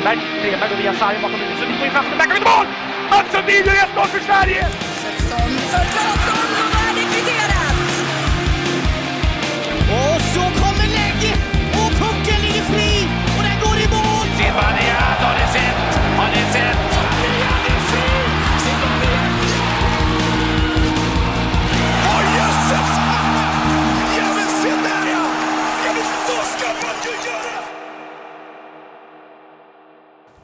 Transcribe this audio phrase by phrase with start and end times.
[0.00, 0.18] Stenberg.
[0.40, 1.58] Stenberg går via Sarri bakom huvudet.
[1.58, 2.16] Sundin går in framför.
[2.16, 2.66] Där kommer inte mål!
[3.10, 4.68] Mats Sundin gör 1-0 för Sverige!
[5.02, 6.69] 16, 16, 16, 16.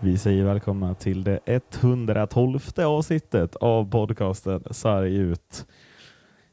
[0.01, 5.67] Vi säger välkomna till det 112 avsnittet av podcasten Sarg ut.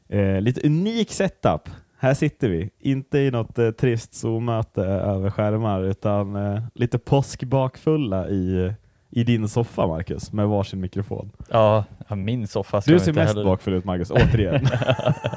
[0.08, 1.68] Eh, lite unik setup.
[1.98, 8.28] Här sitter vi, inte i något eh, trist Zoom-möte över skärmar utan eh, lite påskbakfulla
[8.28, 8.72] i,
[9.10, 11.30] i din soffa Marcus med varsin mikrofon.
[11.50, 11.84] Ja,
[12.16, 14.66] min soffa ska Du ser inte mest heller- bakfull ut Marcus, återigen.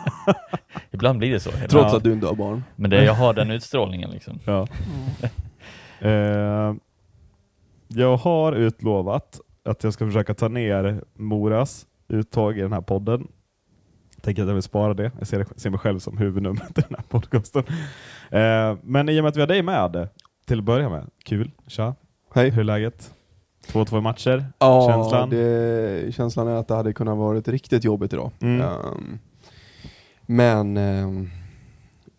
[0.91, 1.51] Ibland blir det så.
[1.51, 1.97] Trots Ja.
[1.97, 2.63] att du inte har barn.
[2.75, 4.39] Men det, jag har den utstrålningen liksom.
[4.45, 4.67] Ja.
[5.99, 6.73] Eh,
[7.87, 13.27] jag har utlovat att jag ska försöka ta ner Moras uttag i den här podden.
[14.21, 15.11] Tänker att jag vill spara det.
[15.17, 17.63] Jag ser, ser mig själv som huvudnumret i den här podcasten.
[18.29, 20.09] Eh, men i och med att vi har dig med
[20.45, 21.09] till att börja med.
[21.23, 21.51] Kul.
[21.67, 21.95] Tja.
[22.33, 22.49] Hej.
[22.49, 23.13] Hur är läget?
[23.67, 24.45] 2-2 matcher.
[24.59, 25.29] Ja, Känslan?
[25.29, 28.31] Det, känslan är att det hade kunnat vara riktigt jobbigt idag.
[28.39, 28.61] Mm.
[28.61, 29.19] Ehm,
[30.25, 31.29] men um,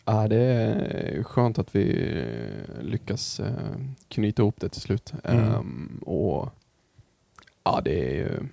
[0.09, 3.77] ja, det är skönt att vi eh, lyckas eh,
[4.09, 5.13] knyta ihop det till slut.
[5.25, 5.45] Mm.
[5.45, 6.49] Ehm, och
[7.65, 8.49] ja, det är ju,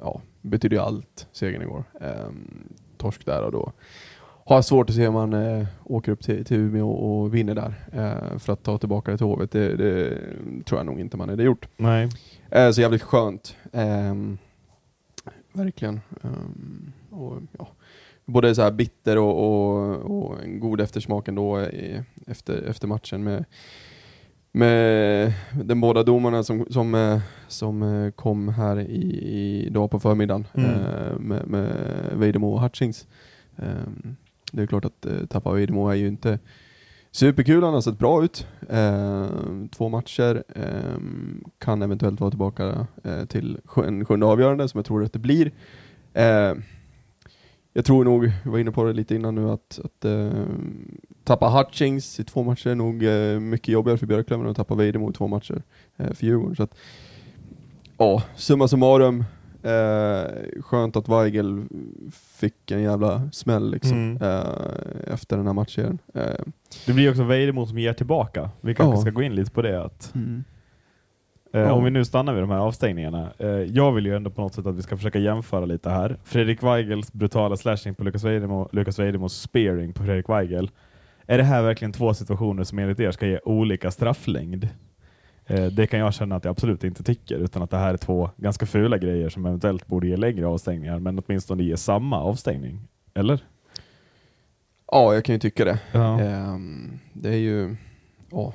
[0.00, 1.84] ja, betyder ju allt, segern igår.
[2.00, 3.72] Um, torsk där och då
[4.44, 7.54] har jag svårt att se om man eh, åker upp till, till Umeå och vinner
[7.54, 9.50] där eh, för att ta tillbaka det till Hovet.
[9.50, 10.18] Det, det
[10.64, 11.68] tror jag nog inte man hade gjort.
[11.76, 12.08] Nej.
[12.50, 13.56] Eh, så jävligt skönt.
[13.72, 14.38] Ehm,
[15.52, 16.00] verkligen.
[17.10, 17.68] Och, ja,
[18.32, 19.96] både så här bitter och, och,
[20.30, 23.44] och en god eftersmak ändå i, efter, efter matchen med,
[24.52, 25.32] med
[25.64, 30.46] de båda domarna som, som, eh, som eh, kom här i, i dag på förmiddagen
[30.54, 30.70] Mm.
[30.70, 31.72] eh, med, med
[32.14, 33.06] Vejdemo och Hutchings.
[33.56, 34.16] Ehm,
[34.52, 36.38] det är klart att tappa Vejdemo är ju inte
[37.12, 38.46] Superkul, han har sett bra ut.
[38.68, 39.26] Eh,
[39.72, 40.98] två matcher, eh,
[41.58, 42.86] kan eventuellt vara tillbaka
[43.28, 45.50] till en sjunde avgörande som jag tror att det blir.
[47.72, 50.30] Jag tror nog, vi var inne på det lite innan nu, att, att eh,
[51.24, 54.74] tappa Hutchings i två matcher är nog eh, mycket jobbigare för Björklöven än att tappa
[54.74, 55.62] Vejdemo i två matcher
[55.96, 56.56] eh, för Djurgården.
[56.56, 56.74] Så att,
[57.98, 59.24] ja, summa summarum,
[59.62, 61.64] eh, skönt att Weigel
[62.12, 64.16] fick en jävla smäll liksom, Mm.
[65.06, 65.98] efter den här matchen.
[66.14, 66.22] Eh,
[66.86, 68.50] Det blir också Vejdemo som ger tillbaka.
[68.60, 69.00] Vi kanske Ja.
[69.00, 69.84] ska gå in lite på det.
[69.84, 70.20] Att, Eh,
[71.52, 71.72] Ja.
[71.72, 73.32] Om vi nu stannar vid de här avstängningarna.
[73.38, 76.16] Eh, jag vill ju ändå på något sätt att vi ska försöka jämföra lite här.
[76.24, 80.70] Fredrik Weigels brutala slashing på Lukas Vejdemo, Lukas Vejdemos spearing på Fredrik Weigel.
[81.26, 84.68] Är det här verkligen två situationer som enligt er ska ge olika strafflängd?
[85.46, 87.98] Eh, det kan jag känna att jag absolut inte tycker, utan att det här är
[87.98, 92.80] två ganska fula grejer som eventuellt borde ge längre avstängningar, men åtminstone ge samma avstängning.
[93.14, 93.40] Eller?
[94.92, 95.78] Ja, jag kan ju tycka det.
[95.92, 96.20] Ja.
[96.20, 97.76] Ehm, det är ju,
[98.30, 98.52] ja.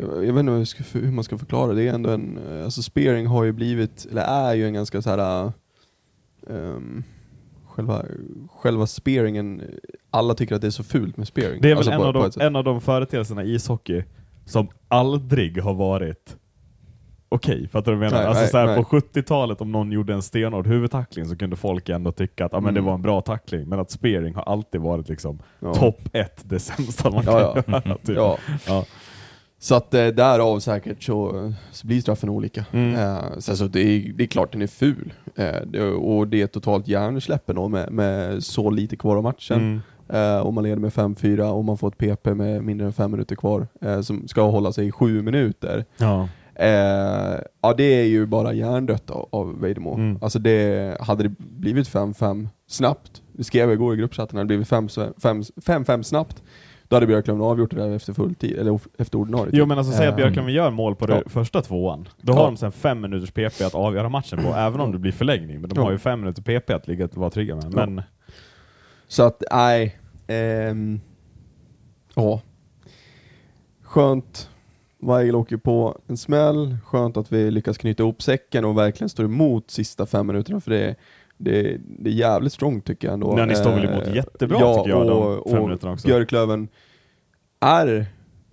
[0.00, 1.82] Jag, jag vet inte hur, ska, hur man ska förklara det.
[1.88, 5.10] är ändå en, eh, alltså spearing har ju blivit, eller är ju en ganska så
[5.10, 5.52] här.
[6.50, 7.02] ehm,
[7.66, 8.04] själva,
[8.50, 9.62] själva spearingen,
[10.10, 11.60] alla tycker att det är så fult med spearing.
[11.60, 14.04] Det är väl Alltså en, på- av de, en av de företeelserna i ishockey
[14.44, 16.36] som aldrig har varit
[17.28, 17.68] okej.
[17.68, 18.30] Fattar du vad jag menar?
[18.30, 18.76] Nej, alltså nej, nej.
[18.76, 22.60] på 70-talet om någon gjorde en stenhård huvudtackling så kunde folk ändå tycka att ah,
[22.60, 22.86] men det Mm.
[22.86, 23.68] var en bra tackling.
[23.68, 25.74] Men att spearing har alltid varit liksom Ja.
[25.74, 27.82] topp ett, det sämsta man kan Ja, ja.
[27.84, 27.96] göra.
[27.98, 28.16] Typ.
[28.16, 28.38] Ja.
[29.62, 32.64] Så att eh, därav säkert så, så blir straffen olika.
[32.72, 32.94] Mm.
[32.94, 35.12] Eh, sen så det, är, det är klart den är ful.
[35.36, 39.58] Eh, det, och det är totalt hjärnsläpp ändå med, med så lite kvar av matchen.
[39.58, 39.80] Mm.
[40.36, 43.10] Eh, om man leder med 5-4 och man får ett PP med mindre än 5
[43.10, 45.84] minuter kvar eh, som ska hålla sig i 7 minuter.
[45.96, 46.28] Ja.
[46.54, 49.94] Eh, ja det är ju bara hjärndött av, av Vejdemo.
[49.94, 50.18] Mm.
[50.22, 54.58] Alltså det, hade det blivit 5-5 snabbt, det skrev jag igår i gruppchatten, hade det
[54.58, 56.42] blivit 5-5 snabbt,
[56.90, 59.50] då hade Björklöven avgjort det där efter full tid, eller efter ordinarie.
[59.52, 61.30] Jo men alltså säg att Eh, Björklöven gör mål på det Ja.
[61.30, 62.08] första tvåan.
[62.20, 62.36] Då Ja.
[62.36, 65.60] har de sen fem minuters PP att avgöra matchen på, även om det blir förlängning.
[65.60, 65.82] Men de Ja.
[65.84, 67.74] har ju fem minuter PP att ligga och vara trygga med.
[67.74, 68.02] Men
[69.08, 69.98] Så att, nej.
[70.26, 71.00] ehm,
[72.14, 72.40] Ja.
[73.82, 74.50] Skönt.
[75.02, 76.76] Weigel åker på en smäll.
[76.84, 80.70] Skönt att vi lyckas knyta ihop säcken och verkligen står emot sista fem minuterna för
[80.70, 80.94] det,
[81.40, 83.34] det, det är jävligt strong tycker jag ändå.
[83.38, 85.92] Ja, ni står väl Eh, emot jättebra, ja, tycker jag, de och, fem och minuterna
[85.92, 86.06] också.
[86.08, 86.68] Björklöven
[87.60, 88.06] är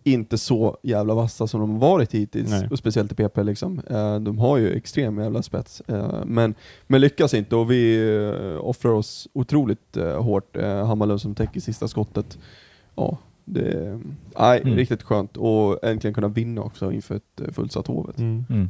[0.04, 2.68] inte så jävla vassa som de har varit hittills, Nej.
[2.72, 3.82] och speciellt i PP liksom.
[3.90, 6.56] Eh, de har ju extrem jävla spets, eh, men,
[6.88, 8.00] men lyckas inte och vi
[8.62, 10.58] offrar oss otroligt hårt.
[10.62, 12.38] Hammarlund som täcker sista skottet.
[12.96, 14.00] Ja, Det,
[14.40, 14.76] nej, Mm.
[14.76, 18.18] riktigt skönt och äntligen kunna vinna också inför ett fullsatt Hovet.
[18.18, 18.46] Mm.
[18.50, 18.70] Mm.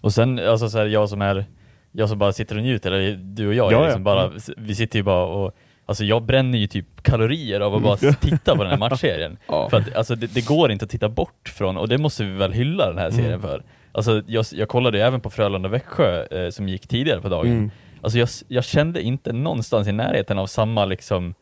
[0.00, 1.46] Och sen, alltså så här, jag som är,
[1.92, 3.84] jag som bara sitter och njuter, eller du och jag, Ja, är ja.
[3.86, 4.38] liksom bara, Mm.
[4.56, 5.54] vi sitter ju bara och
[5.86, 9.36] Alltså jag bränner ju typ kalorier av att bara titta på den här matchserien.
[9.48, 9.68] Ja.
[9.70, 12.30] För att alltså, det, det går inte att titta bort från, och det måste vi
[12.32, 13.40] väl hylla den här serien Mm.
[13.40, 13.62] för.
[13.92, 17.46] Alltså jag, jag kollade ju även på Frölunda-Växjö eh, som gick tidigare på dagen.
[17.52, 17.70] Mm.
[18.02, 21.34] Alltså jag, jag kände inte någonstans i närheten av samma liksom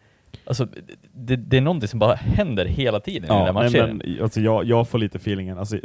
[0.45, 0.67] Alltså
[1.13, 3.97] det, det är någonting som bara händer hela tiden i den Ja, nej, matchserien.
[4.05, 5.77] men, alltså, jag, jag får lite feelingen, alltså,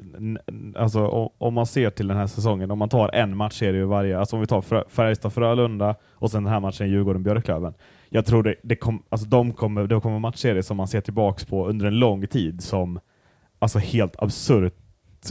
[0.75, 1.07] alltså,
[1.37, 4.35] om man ser till den här säsongen, om man tar en matchserie ur varje, alltså
[4.35, 7.73] om vi tar Frö, Färjestad-Frölunda och sen den här matchen Djurgården-Björklöven.
[8.09, 11.45] Jag tror det, det, kom, alltså, de kommer, det kommer matchserier som man ser tillbaks
[11.45, 12.99] på under en lång tid som
[13.59, 14.73] alltså, helt absurt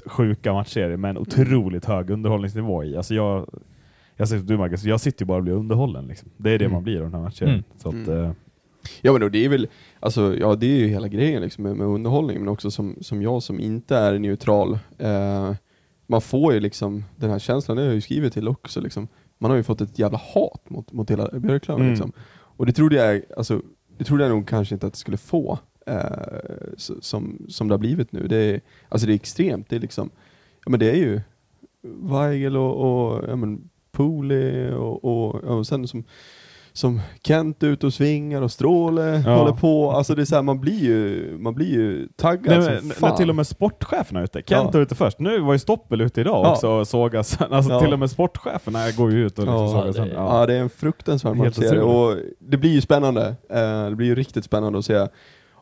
[0.06, 2.96] sjuka matchserier med en otroligt hög underhållningsnivå i.
[2.96, 3.48] Alltså, jag,
[4.16, 6.06] jag säger som du Marcus, jag sitter ju bara och blir underhållen.
[6.06, 6.28] Liksom.
[6.36, 6.72] Det är det Mm.
[6.74, 7.54] man blir av den här matchserien.
[7.54, 7.64] Mm.
[7.76, 8.34] Så att, Mm.
[9.00, 9.68] Ja men då, det är väl,
[10.00, 13.22] alltså ja det är ju hela grejen liksom med, med underhållning, men också som, som
[13.22, 15.54] jag som inte är neutral, eh,
[16.06, 19.08] man får ju liksom den här känslan, det har jag ju skrivit till också liksom,
[19.38, 21.92] man har ju fått ett jävla hat mot, mot hela Björklöven Mm.
[21.92, 22.12] liksom.
[22.56, 23.62] Och det trodde jag, alltså,
[23.98, 25.98] det trodde jag nog kanske inte att det skulle få, eh,
[26.76, 28.26] som, som det har blivit nu.
[28.26, 30.10] Det är, alltså det är extremt, det är liksom,
[30.64, 31.20] ja men det är ju
[31.82, 36.04] Weigel och, och ja men Pooley och, och, och sen som
[36.76, 39.34] som Kent ute och svingar och Stråle Ja.
[39.36, 42.62] håller på, alltså det är så här, man blir ju, man blir ju taggad Nej,
[42.78, 43.10] som men, fan.
[43.10, 44.42] när till och med sportcheferna är ute.
[44.46, 44.78] Kent Ja.
[44.78, 45.18] är ute först.
[45.18, 46.52] Nu var ju Stoppel ute idag Ja.
[46.52, 47.38] också och sågas.
[47.50, 47.80] Alltså Ja.
[47.80, 49.96] till och med sportcheferna går ju ut och liksom Ja, sågas.
[49.96, 50.08] det-.
[50.14, 50.40] Ja.
[50.40, 50.46] Ja.
[50.46, 53.34] det är en fruktansvärd matchserie och det blir ju spännande.
[53.50, 55.06] Eh, det blir ju riktigt spännande att se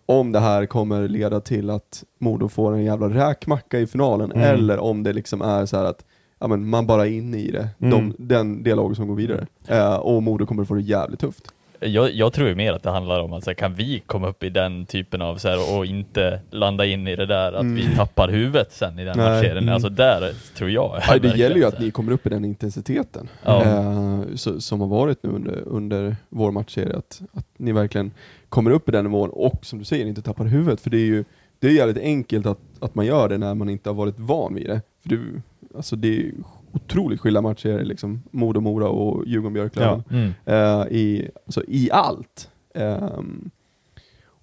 [0.07, 4.55] om det här kommer leda till att Modo får en jävla räkmacka i finalen Mm.
[4.55, 6.05] eller om det liksom är så här att
[6.43, 7.91] ja, men man bara är inne i det, Mm.
[7.91, 9.47] De, den, det laget som går vidare.
[9.69, 11.53] Eh, och Modo kommer få det jävligt tufft.
[11.85, 14.29] Jag, jag tror ju mer att det handlar om att så här, kan vi komma
[14.29, 17.67] upp i den typen av så här, och inte landa in i det där att
[17.67, 19.31] vi tappar huvudet sen i den Nej.
[19.31, 19.59] matchserien.
[19.63, 19.75] Mm.
[19.75, 21.01] Alltså där tror jag.
[21.09, 23.63] Ja, det gäller ju att ni kommer upp i den intensiteten Ja.
[23.63, 26.97] eh, så, som har varit nu under, under vår matchserie.
[26.97, 28.11] Att, att ni verkligen
[28.49, 30.81] kommer upp i den nivån och som du säger, inte tappar huvudet.
[30.81, 31.25] För det är ju
[31.59, 34.55] det är jävligt enkelt att, att man gör det när man inte har varit van
[34.55, 34.81] vid det.
[35.03, 35.43] För du,
[35.75, 36.33] alltså det är
[36.73, 40.03] otroligt skilda matcher, liksom Modo-Mora och Djurgården-Björklöven.
[40.11, 40.33] Mm.
[40.45, 42.51] Eh, i, alltså, I allt.
[42.75, 43.51] Ehm,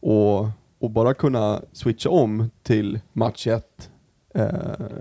[0.01, 0.47] och,
[0.79, 3.89] och bara kunna switcha om till match 1
[4.37, 4.43] uh,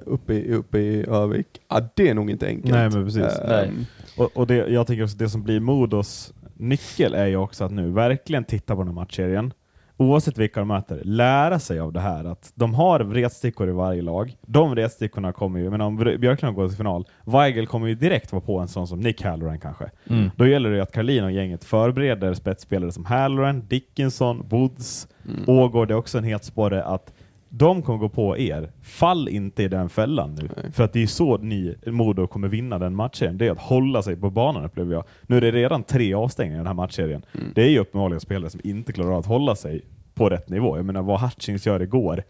[0.07, 2.75] uppe, i, uppe i Övik, ja, det är nog inte enkelt.
[2.75, 3.23] Nej, men precis.
[3.23, 3.71] Ehm, Nej.
[4.17, 7.73] Och, och det, jag tänker också det som blir Modos nyckel är ju också att
[7.73, 9.53] nu verkligen titta på den här matchserien.
[10.01, 12.25] Oavsett vilka de möter, lära sig av det här.
[12.25, 14.37] Att de har retstickor i varje lag.
[14.47, 18.43] De retstickorna kommer ju, men om Björklund går till final, Weigel kommer ju direkt vara
[18.43, 19.91] på en sån som Nick Halloran kanske.
[20.11, 20.31] Mm.
[20.37, 25.45] Då gäller det ju att Karlin och gänget förbereder spetsspelare som Halloran, Dickinson, Woods, Mm.
[25.47, 27.13] Ågård är också en het sporre att
[27.49, 28.71] de kommer gå på er.
[28.83, 30.49] Fall inte i den fällan nu.
[30.57, 30.73] Nej.
[30.73, 33.39] För att det är så ni, Modo, kommer vinna den matchen.
[33.39, 35.05] Det är att hålla sig på banan upplever jag.
[35.23, 37.23] Nu är det redan tre avstängningar i den här matchserien.
[37.35, 37.53] Mm.
[37.55, 39.85] Det är ju uppenbarligen spelare som inte klarar av att hålla sig
[40.15, 40.77] på rätt nivå.
[40.77, 42.23] Jag menar vad Hutchings gör igår.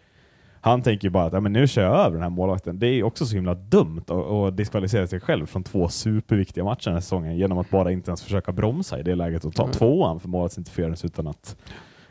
[0.61, 2.79] Han tänker ju bara att ja, men nu kör jag över den här målvakten.
[2.79, 6.85] Det är ju också så himla dumt att, diskvalificera sig själv från två superviktiga matcher
[6.85, 9.65] den här säsongen genom att bara inte ens försöka bromsa i det läget och ta
[9.65, 9.75] Nej.
[9.75, 11.56] tvåan för målvaktsinterference utan att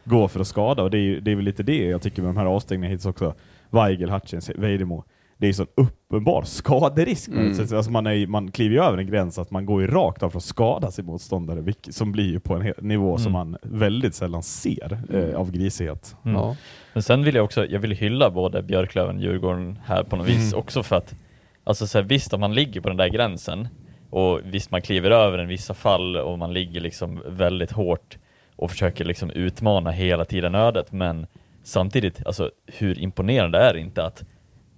[0.09, 0.83] gå för att skada.
[0.83, 2.92] Och det är, ju- det är väl lite det jag tycker med de här avstängningarna
[2.92, 3.33] hittills också.
[3.69, 5.04] Weigel, Hutchins, Vejdemo.
[5.40, 7.28] Det är ju så uppenbar skaderisk.
[7.28, 7.52] Mm.
[7.52, 7.59] Mm.
[7.78, 10.30] Alltså man, är, man kliver ju över en gräns att man går ju rakt av
[10.30, 13.49] för att skada sin motståndare, vilket, som blir ju på en nivå som Mm.
[13.52, 16.16] man väldigt sällan ser eh, av grisighet.
[16.26, 16.37] Mm.
[16.37, 16.56] Ja.
[16.94, 20.28] Men sen vill jag också, jag vill hylla både Björklöven och Djurgården här på något
[20.30, 20.59] vis Mm.
[20.59, 21.16] också för att,
[21.64, 23.68] alltså så här, visst om man ligger på den där gränsen
[24.09, 28.18] och visst man kliver över den i vissa fall och man ligger liksom väldigt hårt
[28.57, 31.28] och försöker liksom utmana hela tiden ödet men
[31.64, 34.23] samtidigt, alltså hur imponerande är det inte att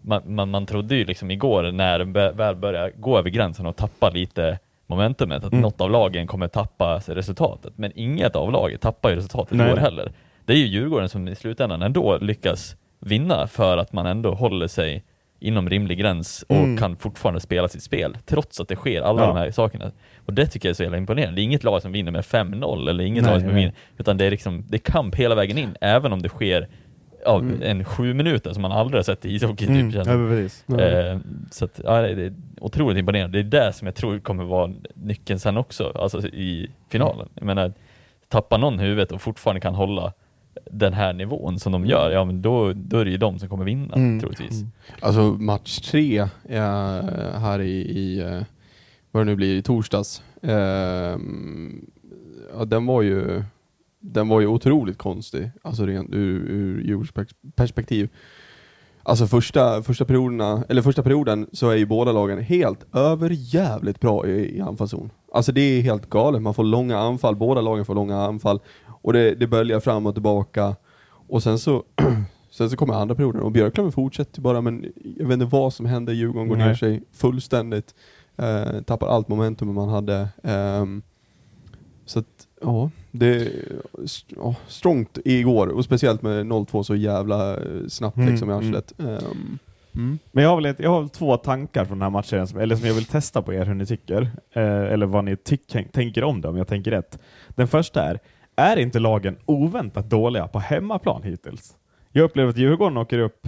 [0.02, 3.66] man, man, man trodde ju liksom igår när den bä- väl började gå över gränsen
[3.66, 5.62] och tappa lite momentumet, att Mm.
[5.62, 7.74] något av lagen kommer tappa resultatet.
[7.76, 9.68] Men inget av laget tappar ju resultatet Nej.
[9.68, 10.12] igår heller.
[10.46, 14.68] Det är ju Djurgården som i slutändan ändå lyckas vinna för att man ändå håller
[14.68, 15.04] sig
[15.40, 16.78] inom rimlig gräns och Mm.
[16.78, 19.28] kan fortfarande spela sitt spel trots att det sker alla Ja.
[19.28, 19.92] de här sakerna.
[20.30, 21.36] Och det tycker jag är så jävla imponerande.
[21.36, 23.56] Det är inget lag som vinner med 5-0 eller inget Nej, lag som nej.
[23.60, 26.68] vinner, utan det är liksom, det är kamp hela vägen in, även om det sker
[27.26, 27.62] ja, Mm.
[27.62, 29.70] en sju minuter som man aldrig har sett i ishockey typ.
[29.70, 29.92] Mm.
[29.92, 30.82] känns Ja.
[30.82, 31.18] Eh,
[31.52, 33.42] så att, ja, det är otroligt imponerande.
[33.44, 37.28] Det är det som jag tror kommer vara nyckeln sen också, alltså i finalen.
[37.36, 37.74] Jag menar,
[38.28, 40.14] tappar någon huvudet och fortfarande kan hålla
[40.72, 43.50] den här nivån som de gör, ja men då, då är det ju de som
[43.50, 44.20] kommer vinna Mm.
[44.20, 44.64] troligtvis.
[45.00, 46.20] Alltså match tre
[46.50, 46.60] eh,
[47.40, 48.42] här i, i eh,
[49.12, 50.24] vad det nu blir, i torsdags.
[50.42, 51.86] ehm,
[52.58, 53.44] ja, den var ju
[54.02, 56.50] den var ju otroligt konstig, alltså rent ur,
[56.90, 58.10] ur pers- perspektiv.
[59.04, 64.00] Alltså första, första perioderna, eller första perioden så är ju båda lagen helt över jävligt
[64.00, 65.10] bra i, i anfallszon.
[65.34, 68.60] Alltså det är helt galet, man får långa anfall, båda lagen får långa anfall
[69.02, 70.76] och det, det böljar fram och tillbaka
[71.28, 71.84] och sen så
[72.52, 74.86] Sen så kommer andra perioden och Björklöven fortsätter bara men
[75.18, 76.68] jag vet inte vad som händer, Djurgården går Nej.
[76.68, 77.96] ner sig fullständigt.
[78.40, 80.30] Eh, tappar allt momentum man hade.
[80.44, 81.02] Ehm,
[82.06, 83.52] så att, ja, det är
[84.28, 88.66] ja, strångt igår och speciellt med 0-2 så jävla eh, snabbt Mm, liksom i mm.
[88.66, 88.94] arslet.
[89.00, 89.60] Ehm,
[89.96, 90.20] mm.
[90.32, 92.60] Men jag har, väl ett, jag har väl två tankar från den här matchen, som,
[92.60, 94.22] eller som jag vill testa på er hur ni tycker,
[94.54, 97.20] eh, eller vad ni tyck, tänker om det, om jag tänker rätt.
[97.50, 98.20] Den första är,
[98.56, 101.76] är inte lagen oväntat dåliga på hemmaplan hittills?
[102.12, 103.48] Jag upplever att Djurgården åker upp,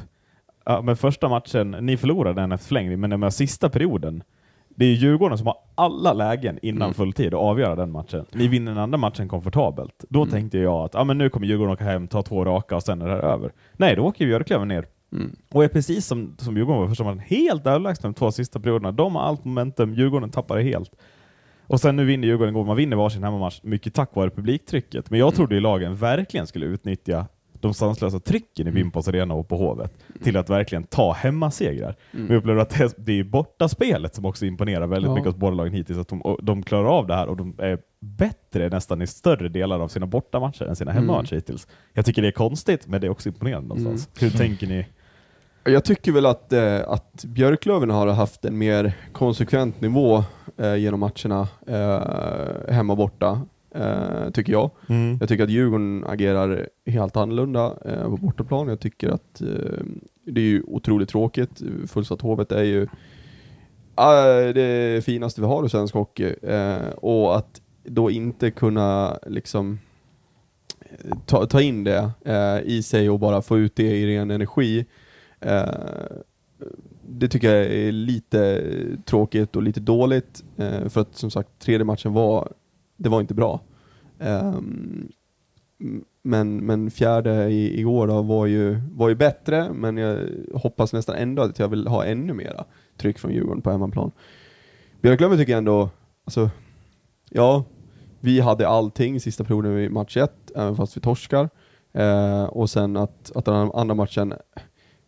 [0.66, 4.24] ja, med första matchen, ni förlorade den efter förlängning, men med sista perioden,
[4.82, 6.94] det är ju Djurgården som har alla lägen innan Mm.
[6.94, 8.26] fulltid att avgöra den matchen.
[8.34, 10.06] Ni vinner den andra matchen komfortabelt.
[10.10, 10.32] Då Mm.
[10.32, 13.02] tänkte jag att ah, men nu kommer Djurgården åka hem, ta två raka och sen
[13.02, 13.52] är det här över.
[13.78, 15.36] Nej, då åker Björklöven ner Mm.
[15.52, 18.92] och är precis som, som Djurgården var första matchen, helt överlägsna de två sista perioderna.
[18.92, 20.92] De har allt momentum, Djurgården tappar det helt.
[21.68, 25.10] Och sen nu vinner Djurgården igår, man vinner varsin hemmamatch, mycket tack vare publiktrycket.
[25.10, 27.26] Men jag trodde ju lagen verkligen skulle utnyttja
[27.62, 29.92] de sanslösa trycken i Bimpos Arena och på Hovet
[30.24, 31.96] till att verkligen ta hemmasegrar.
[32.12, 35.16] Men jag upplever att det, det är bortaspelet som också imponerar väldigt Ja.
[35.16, 36.00] mycket hos båda lagen hittills.
[36.00, 39.80] Att de, de klarar av det här och de är bättre nästan i större delar
[39.80, 41.04] av sina bortamatcher än sina Mm.
[41.04, 41.68] hemmamatcher hittills.
[41.94, 44.10] Jag tycker det är konstigt, men det är också imponerande någonstans.
[44.20, 44.86] Hur tänker ni?
[45.64, 50.24] Jag tycker väl att, eh, att Björklöven har haft en mer konsekvent nivå
[50.58, 53.42] eh, genom matcherna eh, hemma och borta,
[53.76, 54.72] eh, tycker jag.
[55.20, 58.68] Jag tycker att Djurgården agerar helt annorlunda eh, på bortaplan.
[58.68, 59.84] Jag tycker att eh,
[60.26, 61.62] det är ju otroligt tråkigt.
[61.88, 62.82] Fullsatt Hovet är ju
[63.98, 66.34] eh, det finaste vi har i svensk hockey.
[66.42, 69.80] Eh, och att då inte kunna liksom
[70.80, 74.32] eh, ta, ta in det eh, i sig och bara få ut det i ren
[74.32, 74.86] energi.
[77.08, 78.64] Det tycker jag är lite
[79.06, 80.44] tråkigt och lite dåligt.
[80.90, 82.52] För att som sagt, tredje matchen var,
[83.02, 83.60] det var inte bra.
[84.20, 85.12] Ehm,
[86.22, 91.16] men, men fjärde i, igår då var ju, var ju bättre, men jag hoppas nästan
[91.16, 92.66] ändå att jag vill ha ännu mera
[92.98, 94.12] tryck från Djurgården på hemmaplan.
[95.02, 95.90] Björklöven tycker jag ändå,
[96.26, 96.50] alltså,
[97.30, 97.64] ja,
[98.20, 101.50] vi hade allting sista perioden i match 1, även fast vi torskar.
[101.94, 104.34] Eh, och sen att, att den andra matchen,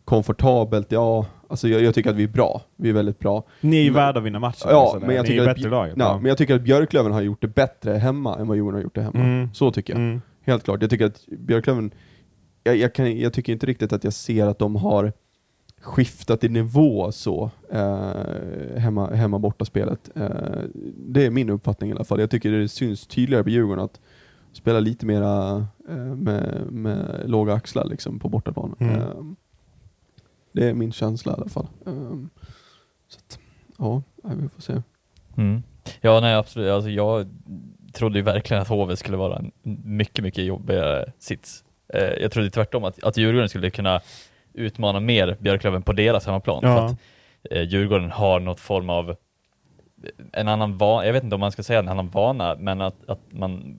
[0.06, 2.62] komfortabelt, ja, alltså jag, jag tycker att vi är bra.
[2.76, 3.44] Vi är väldigt bra.
[3.62, 4.68] Ni är ju värda att vinna matchen.
[4.70, 5.08] Ja, sådär.
[5.08, 5.96] men jag Ni tycker att, laget.
[5.98, 8.84] ja, men jag tycker att Björklöven har gjort det bättre hemma än vad Djurgården har
[8.84, 9.20] gjort det hemma.
[9.20, 9.50] Mm.
[9.54, 10.02] Så tycker jag.
[10.02, 10.22] Mm.
[10.42, 10.82] Helt klart.
[10.82, 11.92] Jag tycker att Björklöven,
[12.64, 15.14] jag, jag, kan, jag tycker inte riktigt att jag ser att de har
[15.82, 20.10] skiftat i nivå så, eh, hemma, hemma borta spelet.
[20.16, 20.30] Eh,
[20.96, 22.20] det är min uppfattning i alla fall.
[22.20, 24.00] Jag tycker det syns tydligare på Djurgården att
[24.54, 25.56] spela lite mera
[25.90, 28.76] eh, med, med låga axlar liksom, på bortaplan.
[28.80, 29.36] Mm.
[30.56, 31.68] Eh, det är min känsla i alla fall.
[31.86, 31.94] Eh,
[33.08, 33.40] så att,
[33.78, 34.82] ja, vi får se.
[35.38, 35.64] Mm.
[36.02, 36.72] Ja, nej absolut.
[36.72, 37.28] Alltså, jag
[37.94, 39.52] trodde ju verkligen att HV skulle vara en
[39.84, 41.64] mycket, mycket jobbigare sits.
[41.94, 44.02] Eh, jag trodde tvärtom att, att Djurgården skulle kunna
[44.54, 46.62] utmana mer Björklöven på deras hemmaplan.
[46.62, 46.86] För Ja.
[46.86, 46.96] att
[47.52, 49.16] eh, Djurgården har något form av
[50.32, 53.10] en annan vana, jag vet inte om man ska säga en annan vana, men att,
[53.10, 53.78] att man,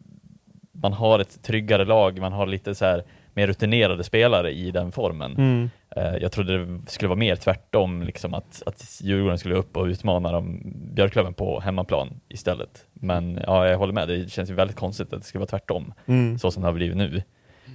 [0.73, 3.05] man har ett tryggare lag, man har lite så här
[3.35, 5.33] mer rutinerade spelare i den formen.
[5.37, 5.71] Mm.
[5.97, 9.85] Eh, Jag trodde det skulle vara mer tvärtom, liksom att, att Djurgården skulle upp och
[9.85, 10.61] utmana dem,
[10.95, 12.87] Björklöven på hemmaplan istället.
[12.93, 15.93] Men ja, jag håller med, det känns ju väldigt konstigt att det skulle vara tvärtom,
[16.07, 16.39] Mm.
[16.39, 17.23] så som det har blivit nu.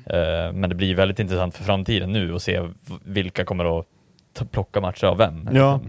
[0.06, 2.62] Eh, Men det blir väldigt intressant för framtiden nu att se
[3.04, 3.86] vilka kommer att
[4.52, 5.50] plocka matcher av vem.
[5.54, 5.82] Ja.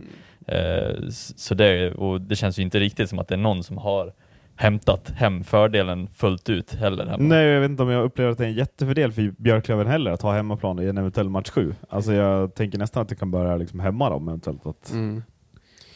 [0.46, 0.94] Eh,
[1.36, 4.12] Så det, och det känns ju inte riktigt som att det är någon som har
[4.60, 7.06] hämtat hem fördelen fullt ut heller.
[7.06, 7.24] hemma.
[7.24, 10.10] Nej, jag vet inte om jag upplever att det är en jättefördel för Björklöven heller
[10.10, 11.74] att ha hemmaplan i en eventuell match 7.
[11.88, 14.66] Alltså jag tänker nästan att det kan börja liksom hämma dem eventuellt.
[14.66, 15.22] Att Mm.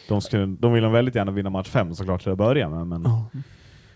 [0.08, 2.86] de, skulle, de vill nog väldigt gärna vinna match 5 såklart till att börja med,
[2.86, 3.06] men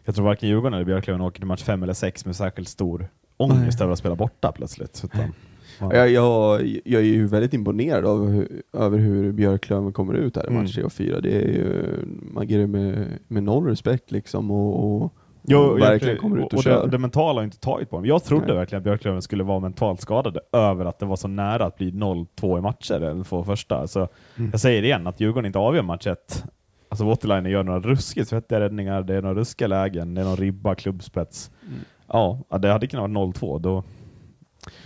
[0.05, 3.09] jag tror varken Djurgården eller Björklöven åker till match 5 eller 6 med särskilt stor
[3.37, 3.85] ångest Nej.
[3.85, 5.01] över att spela borta plötsligt.
[5.05, 5.35] Utan,
[5.81, 5.95] ja.
[5.97, 10.45] Jag, jag, jag är ju väldigt imponerad av hur, över hur Björklöven kommer ut här
[10.45, 10.63] i Mm.
[10.63, 11.21] match 3 och 4.
[11.21, 11.85] Det är ju,
[12.33, 15.13] man agerar med, med noll respekt liksom och, och,
[15.51, 16.85] Jo, verkligen jag- kommer ut och, och kör.
[16.85, 18.07] det, det mentala har inte tagit på dem.
[18.07, 18.57] Jag trodde Nej.
[18.57, 21.91] verkligen att Björklöven skulle vara mentalt skadade över att det var så nära att bli
[21.91, 23.87] 0-2 i matcher, eller två första.
[23.87, 24.51] Så Mm.
[24.51, 26.45] Jag säger det igen, att Djurgården inte avgör match 1.
[26.89, 30.37] Alltså Waterliner gör några ruskigt svettiga räddningar, det är några ruskiga lägen, det är någon
[30.37, 31.51] ribba, klubbspets.
[31.63, 31.75] Mm.
[32.13, 33.59] Ja, ja, det hade kunnat vara 0-2.
[33.61, 33.85] Då,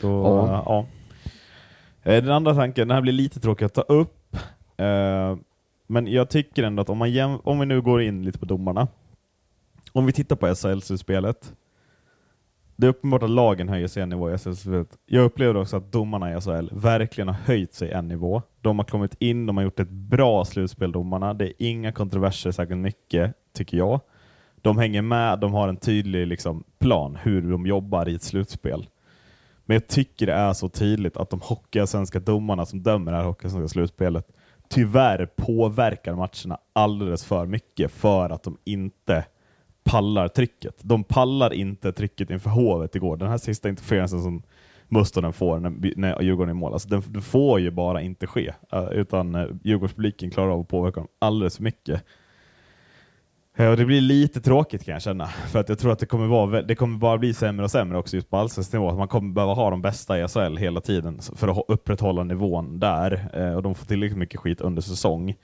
[0.00, 0.62] då, Ja.
[0.66, 0.86] ja.
[2.12, 4.36] Eh, Den andra tanken, den här blir lite tråkig att ta upp.
[4.76, 5.36] Eh,
[5.86, 8.88] men jag tycker ändå att om, man om vi nu går in lite på domarna.
[9.92, 11.52] Om vi tittar på SHL-slutspelet.
[12.76, 14.98] det är uppenbart att lagen höjer sig en nivå i SHL-slutspelet.
[15.06, 18.42] Jag upplever också att domarna i SHL verkligen har höjt sig en nivå.
[18.60, 21.34] De har kommit in, de har gjort ett bra slutspel, domarna.
[21.34, 24.00] Det är inga kontroverser särskilt mycket, tycker jag.
[24.60, 28.86] De hänger med, de har en tydlig liksom, plan hur de jobbar i ett slutspel.
[29.73, 33.25] Men jag tycker det är så tydligt att de hockeyallsvenska domarna som dömer det här
[33.25, 34.26] hockeyallsvenska slutspelet
[34.69, 39.25] tyvärr påverkar matcherna alldeles för mycket för att de inte
[39.85, 40.75] pallar trycket.
[40.83, 43.17] De pallar inte trycket inför Hovet igår.
[43.17, 44.43] Den här sista interferensen som
[44.88, 48.26] Mustonen får när, när Djurgården är i mål, alltså den, den får ju bara inte
[48.26, 48.52] ske.
[48.73, 52.05] Eh, utan eh, Djurgårdspubliken klarar av att påverka dem alldeles för mycket.
[53.59, 56.26] Och det blir lite tråkigt kan jag känna, för att jag tror att det kommer,
[56.26, 58.94] vara, det kommer bara bli sämre och sämre också just på allsvensk nivå.
[58.94, 63.28] Man kommer behöva ha de bästa i SHL hela tiden för att upprätthålla nivån där,
[63.32, 65.35] eh, och de får tillräckligt mycket skit under säsong.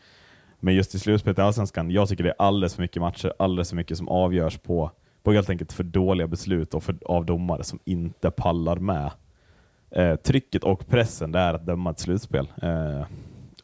[0.60, 3.68] Men just i slutspelet i Allsvenskan, jag tycker det är alldeles för mycket matcher, alldeles
[3.68, 4.90] för mycket som avgörs på,
[5.22, 9.10] på helt enkelt för dåliga beslut och för, av domare som inte pallar med.
[9.90, 12.48] Eh, trycket och pressen det är att döma ett slutspel.
[12.62, 13.06] Eh,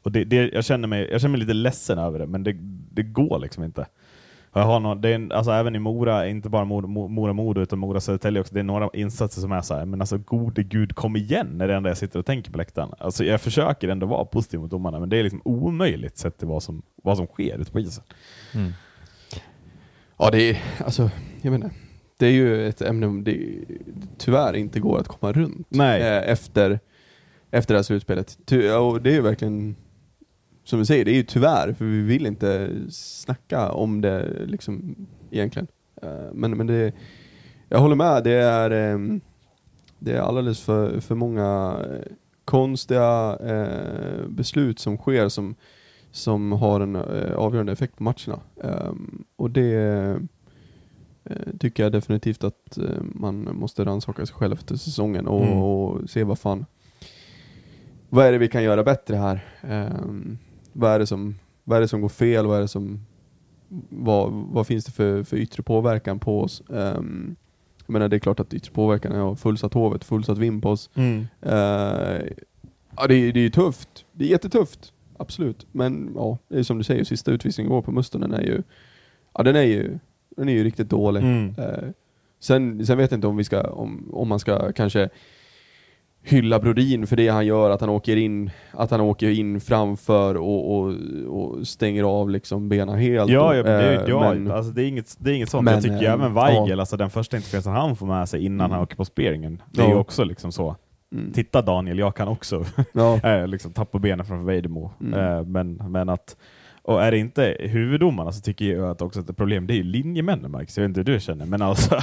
[0.02, 2.52] och det, det, jag, känner mig, jag känner mig lite ledsen över det, men det,
[2.90, 3.86] det går liksom inte.
[4.56, 8.40] Jag har någon, det är en, alltså även i Mora, inte bara Mora-Modo utan Mora-Södertälje
[8.40, 11.60] också, det är några insatser som är så här, men alltså gode gud kom igen,
[11.60, 12.90] är det enda jag sitter och tänker på läktaren.
[12.98, 16.48] Alltså jag försöker ändå vara positiv mot domarna, men det är liksom omöjligt sett till
[16.48, 18.04] vad som, vad som sker ute på isen.
[18.54, 18.72] Mm.
[20.18, 21.10] Ja, det är, alltså,
[21.42, 21.70] jag menar,
[22.18, 23.64] det är ju ett ämne det
[24.18, 26.02] tyvärr inte går att komma runt Nej.
[26.02, 26.80] Eh, efter,
[27.50, 28.38] efter det här slutspelet.
[28.44, 29.76] Ty, och det är ju verkligen
[30.64, 34.96] som du säger, det är ju tyvärr, för vi vill inte snacka om det liksom
[35.30, 35.66] egentligen.
[36.02, 36.92] Eh, men, men det,
[37.68, 39.20] jag håller med, det är, ehm,
[39.98, 42.12] det är alldeles för, för många eh,
[42.44, 45.54] konstiga eh, beslut som sker som,
[46.10, 46.96] som har en
[47.36, 48.40] avgörande effekt på matcherna.
[48.62, 50.18] Ehm, och det
[51.58, 55.58] tycker jag definitivt att man måste rannsaka sig själv efter säsongen och, Mm.
[55.58, 56.64] och se vad fan
[58.14, 59.44] vad är det vi kan göra bättre här?
[59.62, 60.38] Um,
[60.74, 61.34] vad, är det som,
[61.64, 62.46] vad är det som går fel?
[62.46, 63.00] Vad, är det som,
[63.88, 66.62] vad, vad finns det för, för yttre påverkan på oss?
[66.68, 67.36] Um,
[67.86, 70.90] jag menar, det är klart att yttre påverkan är fullsatt hovet, fullsatt vind på oss.
[70.94, 71.18] Mm.
[71.46, 72.22] Uh,
[72.96, 74.04] ja, det, är- det är ju tufft.
[74.12, 74.92] Det är jättetufft.
[75.16, 75.66] Absolut.
[75.72, 78.62] Men ja, det är som du säger, sista utvisningen igår på Mustonen är ju,
[79.34, 79.98] ja den är ju,
[80.36, 81.22] den är ju riktigt dålig.
[81.22, 81.54] Mm.
[81.58, 81.84] Eh,
[82.40, 85.08] sen, sen vet jag inte om vi ska, om, om man ska kanske
[86.26, 90.36] hylla Brodin för det han gör, att han åker in, att han åker in framför
[90.36, 90.92] och, och,
[91.28, 93.30] och stänger av liksom benen helt.
[93.30, 95.64] Ja, ja, det, Eh, ja men- alltså det, är inget, det är inget sånt.
[95.64, 96.80] men, jag tycker eh, även Weigel, ja.
[96.80, 98.70] alltså den första interferensen han får med sig innan Mm.
[98.70, 99.90] han åker på speringen, det är Ja.
[99.90, 100.76] ju också liksom så.
[101.14, 101.32] Mm.
[101.32, 103.20] Titta Daniel, jag kan också Ja.
[103.30, 104.90] eh, liksom tappa benen framför Vejdemo.
[105.00, 105.52] Mm.
[105.52, 106.36] Men, men att,
[106.84, 109.76] och är det inte huvuddomarna så tycker jag att också att ett problem, det är
[109.76, 111.94] ju linjemännen Marcus, jag vet inte hur du känner, men alltså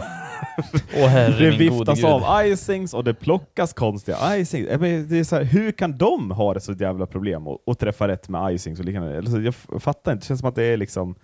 [0.96, 4.68] Åh herre det viftas av icings och det plockas konstiga icings.
[5.10, 8.08] Det är så här, hur kan de ha det så jävla problem och, och träffa
[8.08, 9.18] rätt med icings och liknande?
[9.18, 11.16] Alltså, jag fattar inte, det känns som att det är liksom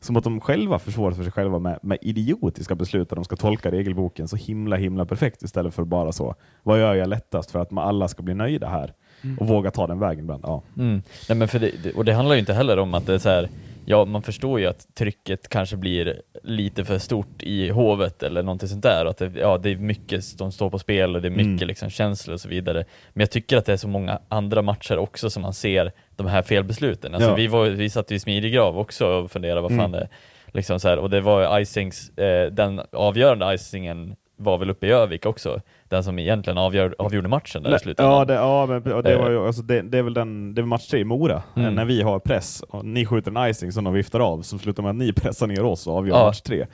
[0.00, 3.36] som att de själva försvårar för sig själva med, med idiotiska beslut där de ska
[3.36, 7.58] tolka regelboken så himla himla perfekt istället för bara så, vad gör jag lättast för
[7.58, 8.94] att alla ska bli nöjda här?
[9.40, 10.42] Och våga ta den vägen ibland.
[10.46, 10.62] Ja.
[10.78, 11.02] Mm.
[11.28, 13.28] Nej, men för det, och det handlar ju inte heller om att det är så
[13.28, 13.48] här,
[13.86, 18.68] ja man förstår ju att trycket kanske blir lite för stort i hovet eller någonting
[18.68, 21.30] sånt där, att det, ja, det är mycket som står på spel och det är
[21.30, 21.68] mycket Mm.
[21.68, 22.84] liksom känslor och så vidare.
[23.12, 26.26] Men jag tycker att det är så många andra matcher också som man ser de
[26.26, 27.14] här felbesluten.
[27.14, 27.34] Alltså Ja.
[27.34, 29.92] vi, var, vi satt i smidig grav också och funderade vad fan Mm.
[29.92, 30.08] det
[30.52, 34.86] liksom så här, och det var ju icings, eh, den avgörande icingen var väl uppe
[34.86, 38.12] i Övik också, den som egentligen avgör, avgjorde matchen där i slutändan.
[38.18, 39.18] Ja, det, ja men det, Eh.
[39.20, 41.68] var ju, alltså det, det är väl den, det är match tre i Mora, Mm.
[41.68, 44.58] eh, när vi har press och ni skjuter en icing som de viftar av, som
[44.58, 46.24] slutar med att ni pressar ner oss och avgör Ja.
[46.26, 46.66] match tre.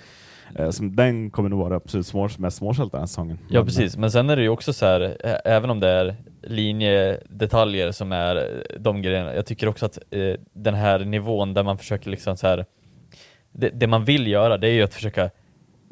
[0.58, 3.38] Eh, som, den kommer nog vara absolut små, mest småskällt den här säsongen.
[3.50, 7.92] Ja precis, men sen är det ju också så här, även om det är linjedetaljer
[7.92, 12.10] som är de grejerna, jag tycker också att eh, den här nivån där man försöker
[12.10, 12.64] liksom så här
[13.52, 15.30] det, det man vill göra det är ju att försöka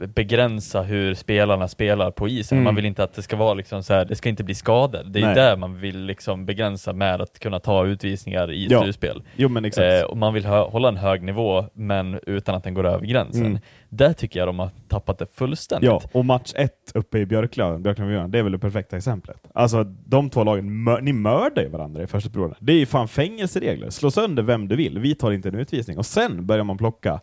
[0.07, 2.59] begränsa hur spelarna spelar på isen.
[2.59, 2.65] Mm.
[2.65, 5.03] Man vill inte att det ska vara liksom så här, det ska inte bli skador.
[5.07, 5.35] Det är Nej.
[5.35, 9.23] där man vill liksom begränsa med att kunna ta utvisningar i Ja, slutspel.
[9.37, 10.03] Jo men exakt.
[10.03, 13.47] Eh, och man vill hålla en hög nivå, men utan att den går över gränsen.
[13.47, 13.59] Mm.
[13.89, 15.87] Där tycker jag de har tappat det fullständigt.
[15.87, 19.37] Ja, och match ett uppe i Björklöven, Björklöven det är väl det perfekta exemplet.
[19.55, 22.57] Alltså de två lagen, mör, ni mördar ju varandra i första perioden.
[22.61, 23.91] Det är ju fan fängelseregler.
[23.91, 25.99] Slå sönder vem du vill, vi tar inte en utvisning.
[25.99, 27.21] Och sen börjar man plocka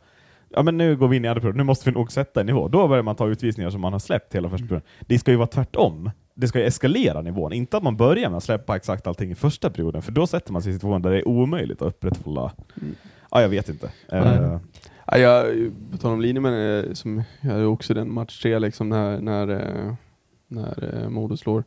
[0.49, 2.45] Ja men nu går vi in i andra perioden, nu måste vi nog sätta en
[2.45, 2.67] nivå.
[2.67, 4.88] Då börjar man ta utvisningar som man har släppt hela första perioden.
[4.99, 6.12] Det ska ju vara tvärtom.
[6.34, 9.36] Det ska ju eskalera nivån, inte att man börjar med att släppa exakt allting i
[9.36, 12.51] första perioden, för då sätter man sig i situationen där det är omöjligt att upprätthålla...
[13.31, 13.91] Ja, jag vet inte.
[14.12, 14.58] Eh,
[15.08, 18.89] Ja, jag, på tal om linjemän, eh, som jag hade också den match tre liksom
[18.89, 19.93] när, när, eh,
[20.47, 21.63] när Modo slår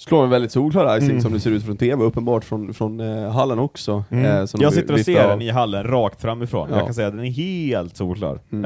[0.00, 1.22] Slår en väldigt solklar icing Mm.
[1.22, 4.04] som det ser ut från TV, uppenbart från, från eh, hallen också.
[4.10, 4.24] Mm.
[4.24, 5.28] Eh, jag sitter och ser av.
[5.30, 6.68] den i hallen rakt framifrån.
[6.70, 6.76] Ja.
[6.76, 8.40] Jag kan säga att den är helt solklar.
[8.52, 8.64] Mm.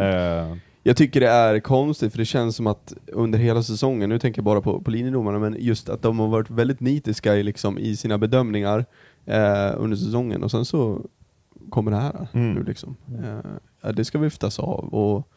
[0.53, 4.19] Eh, Jag tycker det är konstigt för det känns som att under hela säsongen, nu
[4.19, 7.43] tänker jag bara på, på linjedomarna, men just att de har varit väldigt nitiska i,
[7.43, 8.85] liksom, i sina bedömningar
[9.27, 11.01] eh, under säsongen och sen så
[11.71, 12.53] kommer det här Mm.
[12.55, 12.97] nu liksom.
[13.83, 15.29] Eh, det ska viftas av och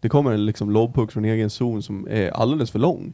[0.00, 3.12] det kommer en liksom lobpuck från egen zon som är alldeles för lång.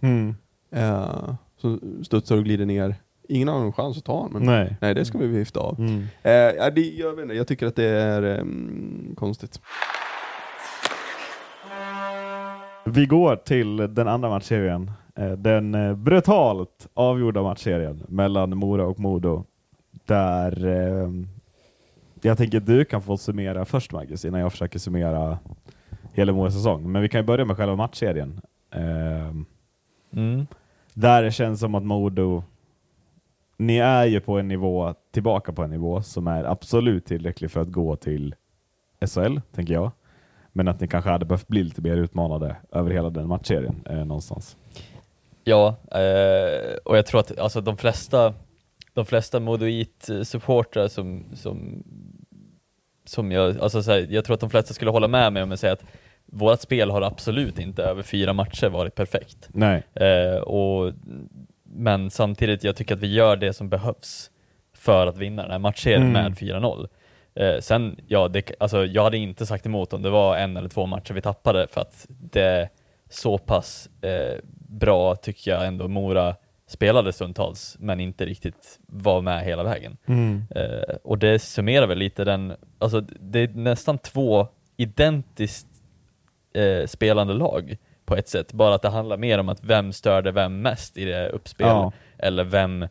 [1.63, 2.95] Som studsar och glider ner.
[3.29, 4.77] Ingen har någon chans att ta men nej.
[4.81, 4.95] Nej.
[4.95, 5.79] det ska vi vifta av.
[5.81, 6.05] Mm.
[6.23, 9.61] Eh, ja, det, jag, vet inte, jag tycker att det är ehm, konstigt.
[12.85, 14.91] Vi går till den andra matchserien.
[15.15, 19.45] Eh, Den eh, brutalt avgjorda matchserien mellan Mora och Modo.
[20.07, 21.11] Där eh,
[22.23, 25.39] jag tänker att du kan få summera först Marcus, innan jag försöker summera
[26.13, 26.93] hela Moras säsong.
[26.93, 28.41] Men vi kan ju börja med själva matchserien.
[28.71, 29.35] Eh,
[30.17, 30.47] Mm.
[30.95, 32.43] Där det känns som att Modo,
[33.57, 37.61] ni är ju på en nivå, tillbaka på en nivå som är absolut tillräcklig för
[37.61, 38.35] att gå till
[39.07, 39.91] SHL, tänker jag.
[40.53, 44.05] Men att ni kanske hade behövt bli lite mer utmanade över hela den matchserien eh,
[44.05, 44.57] någonstans.
[45.45, 48.35] Ja, eh, och jag tror att alltså, de flesta,
[48.95, 51.83] de flesta Modoit-supportrar eh, som, som,
[53.05, 55.51] som jag, alltså, så här, jag tror att de flesta skulle hålla med mig om
[55.51, 55.85] jag säger att
[56.33, 59.49] vårt spel har absolut inte över fyra matcher varit perfekt.
[59.53, 59.83] Nej.
[59.95, 60.93] Eh, och,
[61.65, 64.31] men samtidigt, jag tycker att vi gör det som behövs
[64.77, 66.13] för att vinna den här matchserien Mm.
[66.13, 66.89] med 4-0.
[67.35, 70.69] Eh, sen, ja, det, alltså, jag hade inte sagt emot om det var en eller
[70.69, 72.69] två matcher vi tappade för att det är
[73.11, 79.45] så pass eh, bra tycker jag ändå Mora spelade stundtals men inte riktigt var med
[79.45, 79.97] hela vägen.
[80.07, 80.45] Mm.
[80.57, 85.67] Eh, och det summerar väl lite den, alltså det är nästan två identiskt
[86.55, 90.33] eh, spelande lag på ett sätt, bara att det handlar mer om att vem störde
[90.33, 91.93] vem mest i det uppspel, Ja.
[92.19, 92.89] eller vem,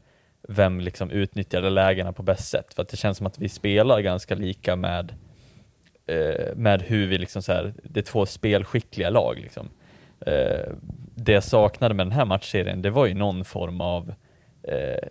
[0.47, 2.73] vem liksom utnyttjade lägena på bäst sätt.
[2.73, 5.13] För att det känns som att vi spelar ganska lika med,
[6.07, 9.69] eh, med hur vi liksom så här, det är två spelskickliga lag liksom.
[10.25, 10.69] Eh,
[11.15, 14.13] det jag saknade med den här matchserien, det var ju någon form av
[14.63, 15.07] eh,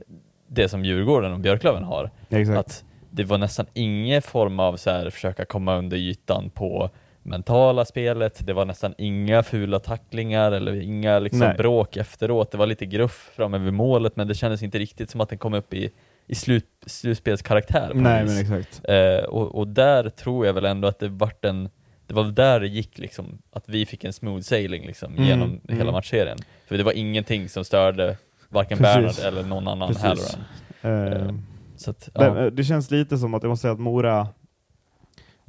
[0.49, 2.11] det som Djurgården och Björklöven har.
[2.29, 2.59] Exakt.
[2.59, 6.91] Att det var nästan ingen form av så här, försöka komma under ytan på
[7.23, 11.57] mentala spelet, det var nästan inga fula tacklingar eller inga liksom Nej.
[11.57, 15.21] bråk efteråt, det var lite gruff framme vid målet men det kändes inte riktigt som
[15.21, 15.91] att den kom upp i,
[16.27, 18.81] i slut, slutspelskaraktär Nej men exakt.
[18.89, 21.69] Eh, och, och där tror jag väl ändå att det vart en
[22.07, 25.49] det var där det gick liksom, att vi fick en smooth sailing liksom Mm, genom
[25.49, 25.79] mm.
[25.79, 26.39] hela matchserien.
[26.67, 28.17] För det var ingenting som störde
[28.49, 28.95] varken Precis.
[28.95, 30.39] Bernhard eller någon annan Precis.
[30.83, 31.17] heller.
[31.27, 31.35] Eh,
[31.77, 32.39] Så att, ja.
[32.39, 34.29] eh, Det känns lite som att jag måste säga att Mora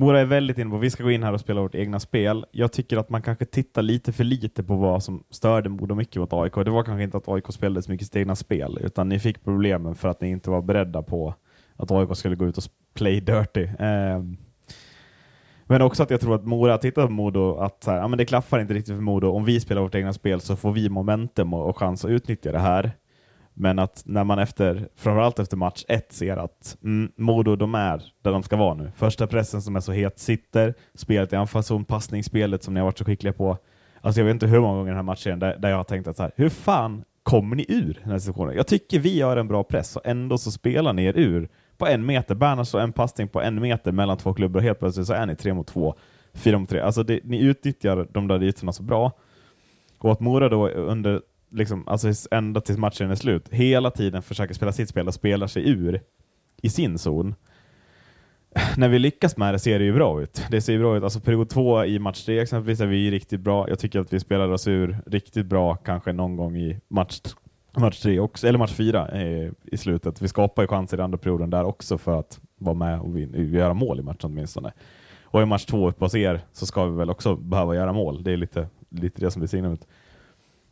[0.02, 2.46] Mora är väldigt inne på vi ska gå in här och spela vårt egna spel.
[2.52, 6.16] Jag tycker att man kanske tittar lite för lite på vad som störde Modo mycket
[6.16, 6.54] mot AIK.
[6.56, 9.44] Det var kanske inte att AIK spelade så mycket sitt egna spel, utan ni fick
[9.44, 11.36] problemen för att ni inte var beredda på
[11.76, 13.68] att AIK skulle gå ut och play dirty.
[13.80, 14.38] Ehm,
[15.66, 18.18] men också att jag tror att Mora tittar på Modo att så här, ja, men
[18.18, 19.28] det klaffar inte riktigt för Modo.
[19.28, 22.52] Om vi spelar vårt egna spel så får vi momentum och, och chans att utnyttja
[22.52, 22.92] det här.
[23.54, 28.04] Men att när man efter, framförallt efter match ett ser att mm, Modo, de är
[28.22, 28.92] där de ska vara nu.
[28.96, 32.98] Första pressen som är så het sitter, spelet i anfallszon, passningsspelet som ni har varit
[32.98, 33.58] så skickliga på.
[34.02, 35.84] Alltså jag vet inte hur många gånger i den här matchen där, där jag har
[35.84, 38.56] tänkt att så här, hur fan kommer ni ur den här situationen?
[38.56, 41.88] Jag tycker vi har en bra press och ändå så spelar ni er ur på
[41.88, 42.36] en meter.
[42.36, 45.26] Bernhard slår en passning på en meter mellan två klubbor och helt plötsligt så är
[45.26, 45.96] ni tre mot två,
[46.34, 46.80] fyra mot tre.
[46.80, 49.12] Alltså det, ni utnyttjar de där ytorna så bra.
[49.98, 54.54] Och att Mora då under, liksom, alltså ända tills matchen är slut, hela tiden försöker
[54.54, 56.02] spela sitt spel och spelar sig ur
[56.62, 57.36] i sin zon.
[58.78, 60.46] När vi lyckas med det ser det ju bra ut.
[60.52, 61.04] Det ser ju bra ut.
[61.04, 63.70] Alltså period två i match tre exempelvis är vi riktigt bra.
[63.70, 67.22] Jag tycker att vi spelade oss ur riktigt bra, kanske någon gång i match,
[67.78, 70.22] match tre också, eller match fyra eh, i slutet.
[70.22, 73.54] Vi skapar ju chanser i andra perioden där också för att vara med och eh,
[73.54, 74.72] göra mål i matchen åtminstone.
[75.24, 78.24] Och i match två uppe hos er så ska vi väl också behöva göra mål.
[78.24, 79.88] Det är lite, lite det som blir signumet.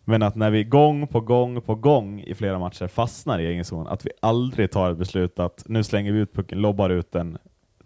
[0.09, 3.65] Men att när vi gång på gång på gång i flera matcher fastnar i egen
[3.65, 7.11] zon, att vi aldrig tar ett beslut att nu slänger vi ut pucken, lobbar ut
[7.11, 7.37] den,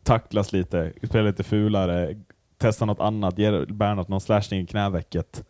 [0.04, 2.16] tacklas lite, spelar lite fulare,
[2.58, 5.44] testar något annat, ger Bernhardt någon slashning i knävecket.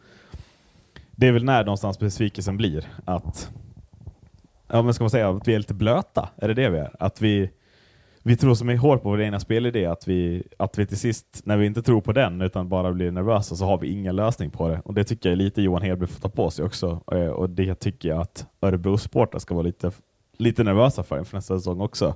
[1.11, 3.51] Det är väl när någonstans besvikelsen blir att,
[4.67, 6.95] ja men ska man säga, att vi är lite blöta, är det det vi är?
[6.99, 7.49] Att vi,
[8.25, 11.41] vi tror så mycket hårt på vår egna spelidé att vi, att vi till sist,
[11.43, 14.49] när vi inte tror på den utan bara blir nervösa så har vi ingen lösning
[14.49, 14.81] på det.
[14.85, 17.01] Och det tycker jag är lite Johan Hedberg får ta på sig också.
[17.11, 19.91] Eh, och det tycker jag att Örebro-sportare ska vara lite,
[20.37, 22.15] lite nervösa för inför nästa säsong också.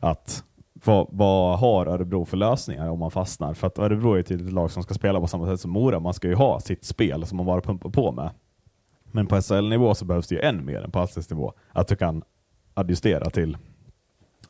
[0.00, 0.44] Att
[0.84, 3.54] vad, vad har Örebro för lösningar om man fastnar?
[3.54, 6.00] För att Örebro är ett lag som ska spela på samma sätt som Mora.
[6.00, 8.30] Man ska ju ha sitt spel som man bara pumpar på med.
[9.04, 11.52] Men på SHL-nivå så behövs det ju än mer än på allsvensk nivå.
[11.72, 12.22] Att du kan
[12.74, 13.56] adjustera till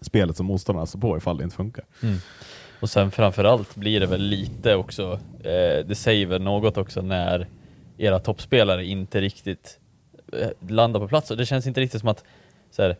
[0.00, 1.84] spelet som motståndarna står på ifall det inte funkar.
[2.02, 2.18] Mm.
[2.80, 7.48] Och sen framförallt blir det väl lite också, eh, det säger väl något också när
[7.98, 9.78] era toppspelare inte riktigt
[10.32, 11.30] eh, landar på plats.
[11.30, 12.24] Och det känns inte riktigt som att,
[12.70, 12.96] så här,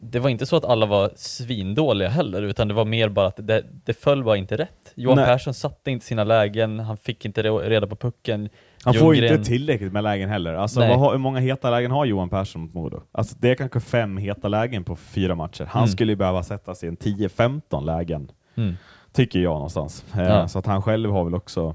[0.00, 3.36] det var inte så att alla var svindåliga heller, utan det var mer bara att
[3.46, 4.92] det, det föll bara inte rätt.
[4.94, 5.26] Johan Nej.
[5.26, 8.48] Persson satte inte sina lägen, han fick inte re- reda på pucken.
[8.84, 10.54] Han får Ljunggren- inte tillräckligt med lägen heller.
[10.54, 13.02] Alltså, vad hur många heta lägen har Johan Persson mot Modo?
[13.12, 15.64] Alltså, det är kanske fem heta lägen på fyra matcher.
[15.70, 15.88] Han Mm.
[15.92, 18.74] skulle ju behöva sätta sig i en 10-15 lägen, Mm.
[19.12, 20.04] tycker jag någonstans.
[20.14, 20.48] Eh, Ja.
[20.48, 21.74] Så att han själv har väl också,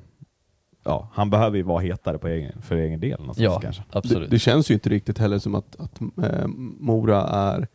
[0.84, 3.82] ja, han behöver ju vara hetare på egen, för egen del Ja, kanske.
[3.91, 4.30] Det, absolut.
[4.30, 6.48] det känns ju inte riktigt heller som att, att eh,
[6.80, 7.67] Mora är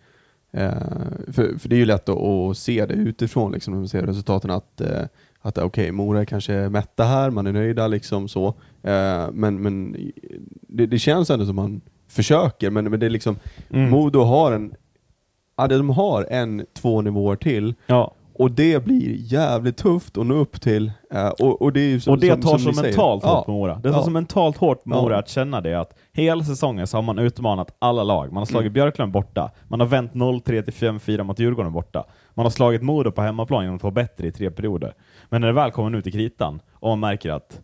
[0.52, 3.88] eh, för, för det är ju lätt att, att se det utifrån, liksom, när man
[3.88, 5.02] ser resultaten, att, eh,
[5.40, 8.54] att okej, Mora är kanske mätta här, man är nöjda, liksom så.
[9.32, 9.96] Men men
[10.68, 13.36] det, det känns ändå som man försöker, men, men det är liksom,
[13.70, 13.90] Mm.
[13.90, 14.74] Modo har en,
[15.56, 18.12] ja, de har en, två nivåer till, Ja.
[18.40, 20.92] Och det blir jävligt tufft att nå upp till.
[21.12, 22.82] eh, och, och det, som, Och det som, tar som så säger.
[22.82, 23.34] mentalt Ja.
[23.36, 23.74] hårt på Mora.
[23.82, 24.04] Det tar Ja.
[24.04, 25.02] så mentalt hårt på Ja.
[25.02, 28.26] Mora att känna det att hela säsongen så har man utmanat alla lag.
[28.32, 28.72] Man har slagit Mm.
[28.72, 32.04] Björklund borta, man har vänt 0-3 till 5-4 mot Djurgården borta.
[32.34, 34.94] Man har slagit Modo på hemmaplan genom att vara bättre i tre perioder.
[35.28, 37.60] Men när det väl kommer ut i kritan och man märker att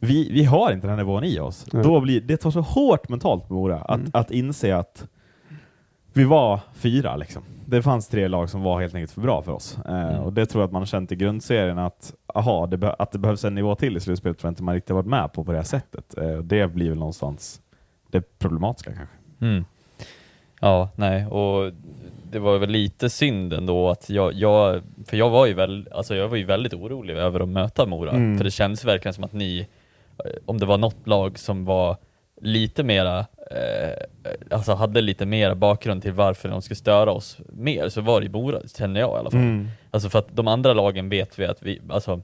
[0.00, 1.82] vi, vi har inte den här nivån i oss, Nej.
[1.82, 4.10] då blir det tar så hårt mentalt på Mora att, Mm.
[4.14, 5.06] att inse att
[6.12, 7.42] vi var fyra liksom.
[7.66, 9.78] Det fanns tre lag som var helt enkelt för bra för oss.
[9.86, 10.20] Eh, Mm.
[10.22, 13.18] och det tror jag att man har känt i grundserien att, aha, det att det
[13.18, 15.50] behövs en nivå till i slutspelet tror jag inte man riktigt varit med på på
[15.52, 16.18] det här sättet.
[16.18, 17.60] Eh, det blir väl någonstans
[18.10, 19.14] det problematiska kanske.
[19.40, 19.64] Mm.
[20.60, 21.72] Ja, nej, och
[22.30, 26.14] det var väl lite synd ändå att jag, jag för jag var ju väl, alltså
[26.14, 28.36] jag var ju väldigt orolig över att möta Mora, Mm.
[28.38, 29.66] för det känns verkligen som att ni,
[30.24, 31.96] eh, om det var något lag som var
[32.40, 33.18] lite mera,
[33.50, 34.04] eh,
[34.50, 38.26] alltså hade lite mera bakgrund till varför de skulle störa oss mer, så var det
[38.26, 39.40] ju Mora, känner jag i alla fall.
[39.40, 39.68] Mm.
[39.90, 42.20] Alltså för att de andra lagen vet vi att vi, alltså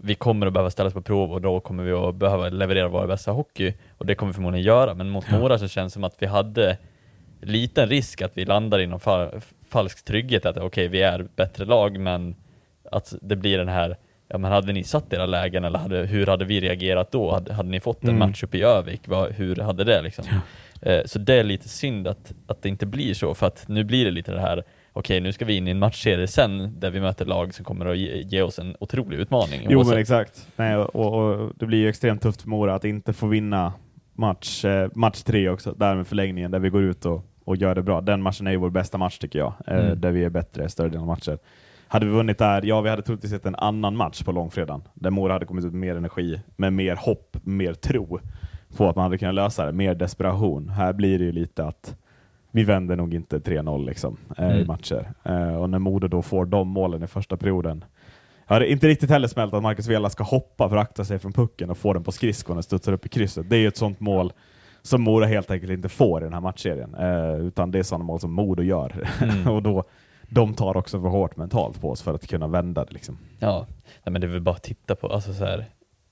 [0.00, 3.06] vi kommer att behöva ställas på prov och då kommer vi att behöva leverera vår
[3.06, 6.04] bästa hockey och det kommer vi förmodligen göra, men mot Mora så känns det som
[6.04, 6.78] att vi hade
[7.40, 11.64] liten risk att vi landar i någon fa- falsk trygghet att okej, vi är bättre
[11.64, 12.34] lag, men
[12.90, 13.96] att det blir den här
[14.34, 17.30] Ja men hade ni satt era lägen eller hade, hur hade vi reagerat då?
[17.32, 18.18] Hade, hade ni fått en Mm.
[18.28, 19.00] match uppe i Övik?
[19.08, 20.24] Vad, hur hade det liksom?
[20.82, 23.84] Eh, så det är lite synd att, att det inte blir så, för att nu
[23.84, 26.90] blir det lite det här okej nu ska vi in i en matchserie sen där
[26.90, 29.66] vi möter lag som kommer att ge, ge oss en otrolig utmaning.
[29.70, 30.48] Jo men exakt.
[30.56, 33.72] Nej, och, och det blir ju extremt tufft för Mora att inte få vinna
[34.14, 37.74] match, eh, match tre också, där med förlängningen, där vi går ut och, och gör
[37.74, 38.00] det bra.
[38.00, 40.00] Den matchen är ju vår bästa match tycker jag, eh, Mm.
[40.00, 41.38] där vi är bättre större delen av matcher.
[41.88, 45.10] Hade vi vunnit där, ja vi hade troligtvis sett en annan match på långfredagen, där
[45.10, 48.20] Mora hade kommit ut med mer energi, med mer hopp, mer tro
[48.76, 50.68] på att man hade kunnat lösa det, mer desperation.
[50.68, 51.96] Här blir det ju lite att
[52.50, 54.66] vi vänder nog inte 3-0 liksom, eh, i Mm.
[54.66, 55.12] matcher.
[55.22, 57.84] Eh, och när Modo då får de målen i första perioden,
[58.46, 61.18] jag hade inte riktigt heller smält att Marcus Vela ska hoppa för att akta sig
[61.18, 63.50] från pucken och få den på skridskon och studsar upp i krysset.
[63.50, 64.32] Det är ju ett sånt mål
[64.82, 66.94] som Mora helt enkelt inte får i den här matchserien.
[66.94, 69.08] Eh, utan det är sådana mål som Modo gör.
[69.22, 69.48] Mm.
[69.54, 69.84] och då,
[70.34, 72.92] de tar också för hårt mentalt på oss för att kunna vända det.
[72.92, 73.18] Liksom.
[73.38, 73.66] Ja,
[74.04, 75.64] nej, men det är väl bara att titta på, alltså så här,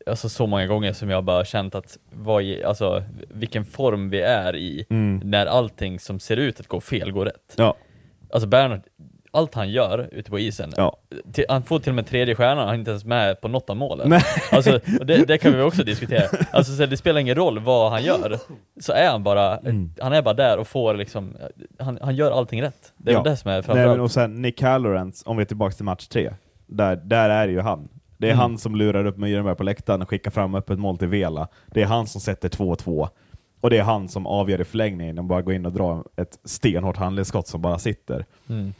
[0.06, 4.56] alltså så många gånger som jag bara känt att vad, alltså, vilken form vi är
[4.56, 4.86] i
[5.24, 7.54] när allting som ser ut att gå fel går rätt.
[7.56, 7.74] Ja.
[8.30, 8.82] Alltså Bernhard,
[9.34, 10.96] allt han gör ute på isen, Ja.
[11.32, 13.70] till, han får till och med tredje stjärnan, han är inte ens med på något
[13.70, 14.08] av målen.
[14.10, 14.22] Nej.
[14.52, 16.22] Alltså, det, det kan vi också diskutera.
[16.50, 18.38] Alltså, så det spelar ingen roll vad han gör,
[18.80, 19.94] så är han bara, Mm.
[20.00, 21.36] han är bara där och får liksom,
[21.78, 22.92] han, han gör allting rätt.
[22.96, 23.22] Det är Ja.
[23.22, 23.90] det som är Nej, framförallt.
[23.90, 26.32] men och sen Nick Halloran, om vi är tillbaka till match tre,
[26.66, 27.88] där, där är det ju han.
[28.16, 28.40] Det är Mm.
[28.40, 31.48] han som lurar upp Myrenberg på läktaren och skickar fram öppet mål till Vela.
[31.66, 33.08] Det är han som sätter 2-2.
[33.60, 36.38] Och det är han som avgör i förlängningen och bara går in och drar ett
[36.44, 38.24] stenhårt handledsskott som bara sitter.
[38.48, 38.74] Mm.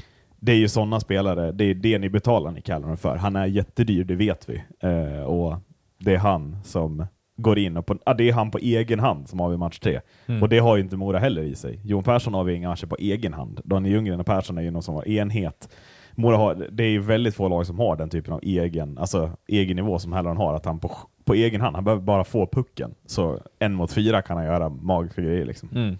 [0.45, 3.17] Det är ju sådana spelare, det är det ni betalar Nick Halloran för.
[3.17, 4.63] Han är jättedyr, det vet vi.
[4.81, 5.57] Eh, och
[5.99, 9.29] det är han som går in och på, ah, det är han på egen hand
[9.29, 10.01] som avgör match tre.
[10.27, 10.43] Mm.
[10.43, 11.81] Och det har ju inte Mora heller i sig.
[11.85, 13.61] Jon Persson avgör inga matcher på egen hand.
[13.65, 15.69] Daniel Ljunggren och Persson är ju någon som har enhet.
[16.13, 19.31] Mora har, det är ju väldigt få lag som har den typen av egen, alltså
[19.49, 20.91] egen nivå som Halloran har, att han på,
[21.25, 22.95] på egen hand, han behöver bara få pucken.
[23.07, 25.69] Så en mot fyra kan han göra magiska grejer liksom.
[25.75, 25.99] Mm.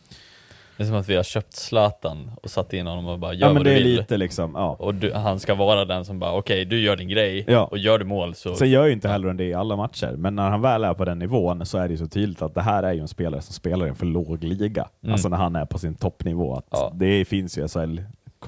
[0.77, 3.41] Det är som att vi har köpt Zlatan och satt in honom och bara gör
[3.41, 3.97] Ja men vad det du är vill.
[3.97, 4.77] lite liksom, ja.
[4.79, 7.65] Och du, han ska vara den som bara, okej du gör din grej, Ja.
[7.65, 8.55] och gör du mål så...
[8.55, 11.05] Sen gör ju inte Halloran det i alla matcher, men när han väl är på
[11.05, 13.43] den nivån så är det ju så tydligt att det här är ju en spelare
[13.43, 14.89] som spelar i en för låg liga.
[15.03, 15.13] Mm.
[15.13, 16.55] Alltså när han är på sin toppnivå.
[16.55, 16.93] Att Ja.
[16.95, 17.99] Det finns ju SHL,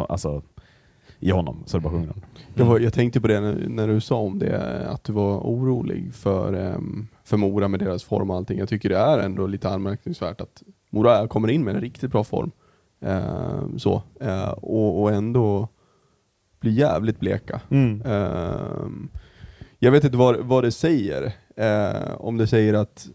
[0.08, 0.42] alltså,
[1.20, 2.20] i honom så det bara sjunger om.
[2.54, 5.38] Jag, var, jag tänkte på det när, när du sa om det, att du var
[5.38, 8.58] orolig för, um, för Mora med deras form och allting.
[8.58, 10.62] Jag tycker det är ändå lite anmärkningsvärt att
[10.94, 12.50] Mora kommer in med en riktigt bra form.
[13.00, 15.68] Ehm, så, eh, och, och ändå
[16.60, 17.60] blir jävligt bleka.
[17.70, 18.02] Mm.
[18.06, 19.08] Ehm,
[19.78, 21.32] jag vet inte vad, vad det säger.
[21.56, 23.06] Eh, om det säger att,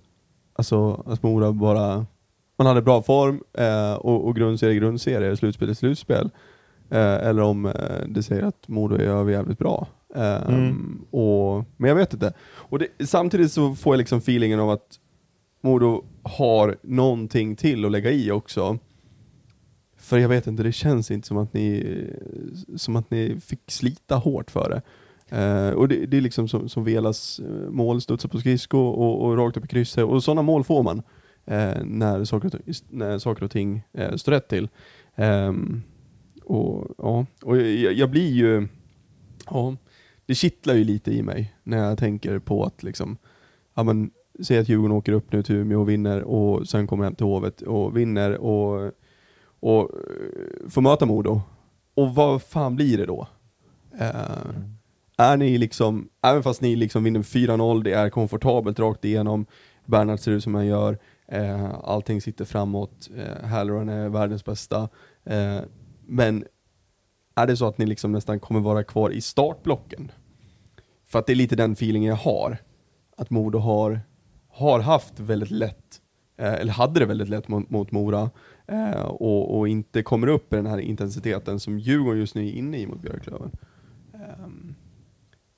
[0.54, 2.06] alltså, att Mora bara
[2.58, 6.30] man hade bra form eh, och, och grundserie grundserie, slutspel är slutspel.
[6.90, 7.72] Eh, eller om eh,
[8.08, 9.88] det säger att Modo är över jävligt bra.
[10.16, 11.02] Eh, Mm.
[11.12, 12.34] och, men jag vet inte.
[12.42, 15.00] Och det, samtidigt så får jag liksom feelingen av att
[15.62, 18.80] Modo har någonting till att lägga i också.
[19.98, 22.06] För jag vet inte, det känns inte som att ni,
[22.76, 24.82] som att ni fick slita hårt för det.
[25.34, 29.26] Uh, och det, det är liksom som, som Velas eh, mål, studsa på skridsko och,
[29.26, 30.04] och rakt upp i krysset.
[30.04, 34.16] Och sådana mål får man uh, när, saker och, ting- när saker och ting uh,
[34.16, 34.70] står rätt till.
[35.16, 35.84] Um,
[36.44, 38.68] och ja, och jag, jag blir ju,
[39.50, 39.76] ja,
[40.26, 43.18] det kittlar ju lite i mig när jag tänker på att liksom,
[43.74, 44.12] ja men,
[44.44, 47.26] säg att Djurgården åker upp nu till Umeå och vinner och sen kommer hem till
[47.26, 48.92] Hovet och vinner och,
[49.60, 51.42] och eh, får möta Modo.
[51.96, 53.28] Och vad fan blir det då?
[54.00, 54.50] Eh,
[55.18, 59.46] Är ni liksom, även fast ni liksom vinner med 4-0, det är komfortabelt rakt igenom,
[59.86, 60.98] Bernhard ser ut som han gör,
[61.34, 64.90] uh, allting sitter framåt, uh, Halloran är världens bästa,
[65.32, 65.62] Uh,
[66.06, 66.46] men
[67.36, 70.12] är det så att ni liksom nästan kommer vara kvar i startblocken?
[71.08, 72.58] För att det är lite den feelingen jag har,
[73.18, 74.02] att Modo har,
[74.50, 76.02] har haft väldigt lätt,
[76.38, 78.30] eh, eller hade det väldigt lätt mot, mot Mora,
[78.68, 82.52] eh, och, och inte kommer upp i den här intensiteten som Djurgården just nu är
[82.52, 83.52] inne i mot Björklöven.
[84.14, 84.76] Ehm,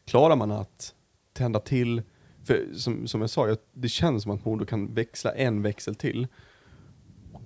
[0.05, 0.95] klarar man att
[1.33, 2.01] tända till,
[2.43, 5.95] för som, som jag sa, jag, det känns som att Modo kan växla en växel
[5.95, 6.27] till.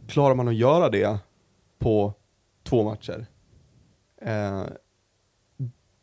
[0.07, 1.19] Klarar man att göra det
[1.79, 2.13] på
[2.63, 3.25] två matcher?
[4.21, 4.63] Eh,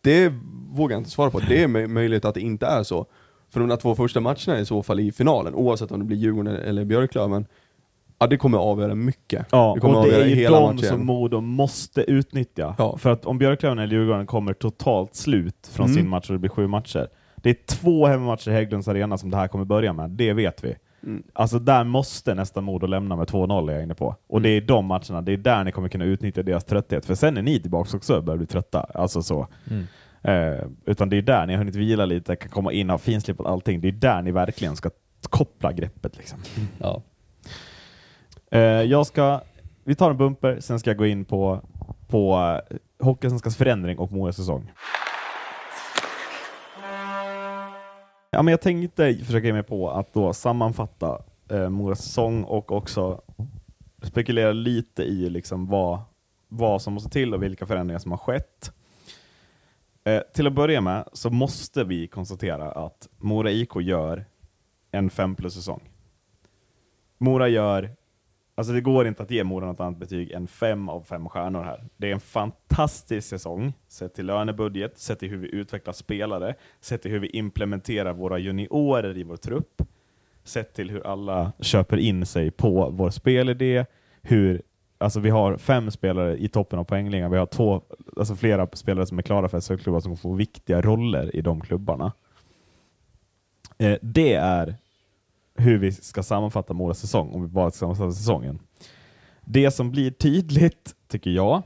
[0.00, 0.32] det
[0.70, 1.38] vågar jag inte svara på.
[1.38, 3.06] Det är möjligt att det inte är så.
[3.52, 6.16] För de där två första matcherna i så fall i finalen, oavsett om det blir
[6.16, 7.46] Djurgården eller Björklöven,
[8.18, 9.46] ja det kommer avgöra mycket.
[9.50, 10.88] Ja, det kommer och det är ju hela de matchen.
[10.88, 12.74] som Modo måste utnyttja.
[12.78, 12.96] Ja.
[12.96, 15.96] För att om Björklöven eller Djurgården kommer totalt slut från Mm.
[15.96, 17.08] sin match och det blir sju matcher.
[17.36, 20.64] Det är två hemmamatcher i Hägglunds arena som det här kommer börja med, det vet
[20.64, 20.74] vi.
[21.06, 21.22] Mm.
[21.32, 24.16] Alltså där måste nästan Modo lämna med 2-0 är jag inne på.
[24.28, 27.06] Och det är de matcherna, det är där ni kommer kunna utnyttja deras trötthet.
[27.06, 28.80] För sen är ni tillbaka också och börjar bli trötta.
[28.94, 29.46] Alltså så.
[29.70, 29.86] Mm.
[30.22, 32.98] Eh, utan det är där ni har hunnit vila lite, kan komma in och ha
[32.98, 33.80] finslipat allting.
[33.80, 34.90] Det är där ni verkligen ska
[35.22, 36.16] koppla greppet.
[36.16, 36.38] Liksom.
[36.78, 37.02] Ja.
[38.50, 39.40] Eh, jag ska,
[39.84, 41.60] vi tar en bumper, sen ska jag gå in på,
[42.08, 44.72] på uh, Hockeysvenskans förändring och Moras säsong.
[48.30, 52.72] Ja, men jag tänkte försöka ge mig på att då sammanfatta eh, Moras säsong och
[52.72, 53.20] också
[54.02, 56.00] spekulera lite i liksom vad,
[56.48, 58.72] vad som måste till och vilka förändringar som har skett.
[60.04, 64.24] Eh, till att börja med så måste vi konstatera att Mora IK gör
[64.90, 65.90] en 5 plus säsong.
[67.18, 67.90] Mora gör,
[68.54, 71.62] alltså det går inte att ge Mora något annat betyg än fem av fem stjärnor
[71.62, 71.84] här.
[71.96, 77.02] Det är en fantastisk säsong, sett till lönebudget, sett till hur vi utvecklar spelare, sett
[77.02, 79.82] till hur vi implementerar våra juniorer i vår trupp,
[80.44, 83.84] sett till hur alla köper in sig på vår spelidé,
[84.22, 84.62] hur
[85.02, 87.82] Alltså vi har fem spelare i toppen av poängligan, vi har två,
[88.16, 92.12] alltså flera spelare som är klara för SHL-klubbar som får viktiga roller i de klubbarna.
[93.78, 94.76] Eh, det är
[95.54, 98.58] hur vi ska sammanfatta Moras säsong, om vi bara ska sammanfatta säsongen.
[99.44, 101.62] Det som blir tydligt, tycker jag,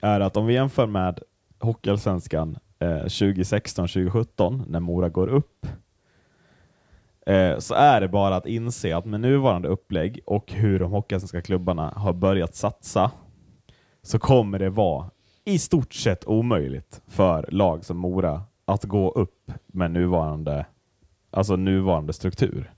[0.00, 1.20] är att om vi jämför med
[1.58, 5.66] Hockeyallsvenskan eh, 2016-2017, när Mora går upp,
[7.28, 11.42] eh, så är det bara att inse att med nuvarande upplägg och hur de hockeyallsvenska
[11.42, 13.10] klubbarna har börjat satsa,
[14.02, 15.10] så kommer det vara
[15.44, 20.66] i stort sett omöjligt för lag som Mora att gå upp med nuvarande,
[21.30, 22.72] alltså nuvarande struktur.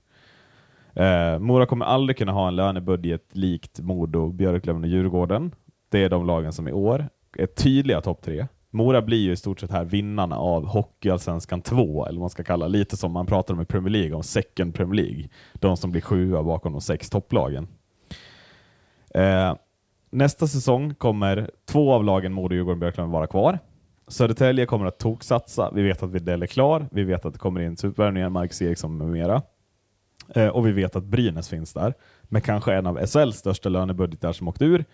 [0.93, 5.51] Eh, Mora kommer aldrig kunna ha en lönebudget likt Modo, Björklöven och Djurgården.
[5.89, 8.47] Det är de lagen som i år är tydliga topp tre.
[8.73, 12.43] Mora blir ju i stort sett här vinnarna av Hockeyallsvenskan 2, eller vad man ska
[12.43, 15.29] kalla lite som man pratar om i Premier League, om second Premier League.
[15.53, 17.67] De som blir sjua bakom de sex topplagen.
[19.13, 19.55] Eh,
[20.09, 23.59] nästa säsong kommer två av lagen, Modo, Djurgården och Björklöven, vara kvar.
[24.07, 25.71] Södertälje kommer att toksatsa.
[25.73, 26.87] Vi vet att Widell är klar.
[26.91, 29.41] Vi vet att det kommer in supervärvningar, Marcus Eriksson med mera.
[30.35, 31.93] Eh, och vi vet att Brynäs finns där,
[32.23, 34.85] med kanske en av SHLs största lönebudgetar som åkt ur,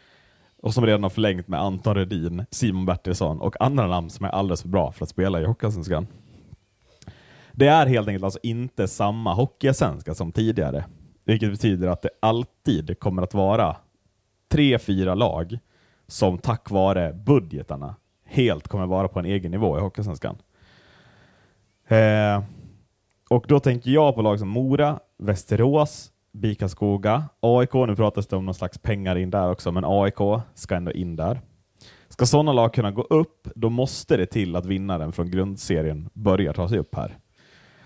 [0.62, 4.30] och som redan har förlängt med Anton Rödin, Simon Bertilsson och andra namn som är
[4.30, 6.08] alldeles för bra för att spela i Hockeyallsvenskan.
[7.52, 10.86] Det är helt enkelt alltså inte samma Hockeyallsvenska som tidigare,
[11.26, 13.76] vilket betyder att det alltid kommer att vara
[14.50, 15.60] tre, fyra lag
[16.08, 17.96] som tack vare budgetarna
[18.26, 20.38] helt kommer vara på en egen nivå i Hockeysvenskan.
[21.88, 22.44] Eh,
[23.30, 27.74] och då tänker jag på lag som Mora, Västerås, Bikaskoga, AIK.
[27.74, 31.16] Nu pratas det om någon slags pengar in där också, men AIK ska ändå in
[31.16, 31.42] där.
[32.10, 36.54] Ska sådana lag kunna gå upp, då måste det till att vinnaren från grundserien börjar
[36.54, 37.18] ta sig upp här.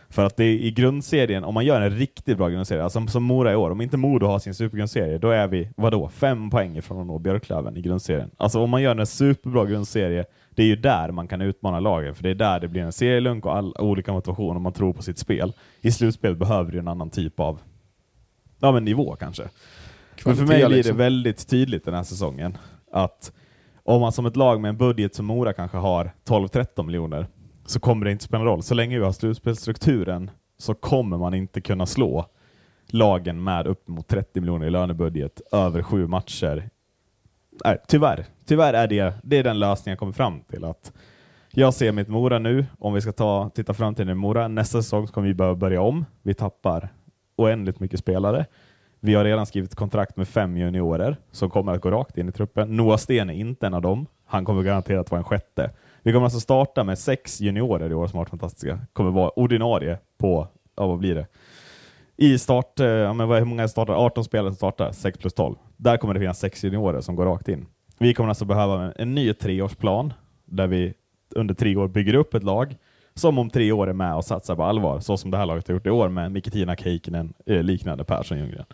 [0.09, 3.23] För att det är i grundserien, om man gör en riktigt bra grundserie, alltså som
[3.23, 6.77] Mora i år, om inte Modo har sin supergrundserie, då är vi, vadå, fem poäng
[6.77, 8.31] ifrån att nå Björklöven i grundserien.
[8.37, 12.15] Alltså om man gör en superbra grundserie, det är ju där man kan utmana lagen,
[12.15, 14.93] för det är där det blir en serielunk och all, olika motivation om man tror
[14.93, 15.53] på sitt spel.
[15.81, 17.59] I slutspel behöver du en annan typ av
[18.61, 19.43] ja, men nivå kanske.
[20.25, 20.97] Men för mig blir det liksom.
[20.97, 22.57] väldigt tydligt den här säsongen
[22.91, 23.31] att
[23.83, 27.27] om man som ett lag med en budget som Mora kanske har 12-13 miljoner
[27.65, 28.63] så kommer det inte spela någon roll.
[28.63, 32.25] Så länge vi har slutspelsstrukturen så kommer man inte kunna slå
[32.87, 36.69] lagen med upp mot 30 miljoner i lönebudget över sju matcher.
[37.65, 38.25] Nej, tyvärr.
[38.45, 40.63] Tyvärr är det, det är den lösningen jag kommer fram till.
[40.63, 40.91] att
[41.51, 45.07] Jag ser mitt Mora nu, om vi ska ta, titta framtiden i Mora, nästa säsong
[45.07, 46.05] kommer vi behöva börja om.
[46.21, 46.89] Vi tappar
[47.41, 48.45] oändligt mycket spelare.
[48.99, 52.31] Vi har redan skrivit kontrakt med fem juniorer som kommer att gå rakt in i
[52.31, 52.77] truppen.
[52.77, 54.05] Noah Sten är inte en av dem.
[54.25, 55.71] Han kommer garanterat vara en sjätte.
[56.03, 58.79] Vi kommer alltså starta med sex juniorer i år som har varit fantastiska.
[58.93, 61.27] Kommer vara ordinarie på, ja vad blir det?
[62.17, 63.93] I start, eh, ja, men hur många startar?
[63.93, 65.55] 18 spelare som startar, 6 plus 12.
[65.77, 67.65] Där kommer det finnas sex juniorer som går rakt in.
[67.99, 70.13] Vi kommer alltså behöva en, en ny treårsplan
[70.45, 70.93] där vi
[71.35, 72.75] under tre år bygger upp ett lag
[73.15, 75.67] som om tre år är med och satsar på allvar, så som det här laget
[75.67, 78.65] har gjort i år med Mikatina Heikkinen, eh, liknande Persson Ljunggren.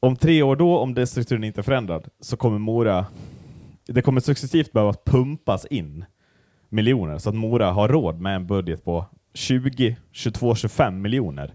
[0.00, 3.06] Om tre år då, om den strukturen inte är förändrad, så kommer Mora
[3.86, 6.04] det kommer successivt behöva pumpas in
[6.68, 11.54] miljoner så att Mora har råd med en budget på 20, 22, 25 miljoner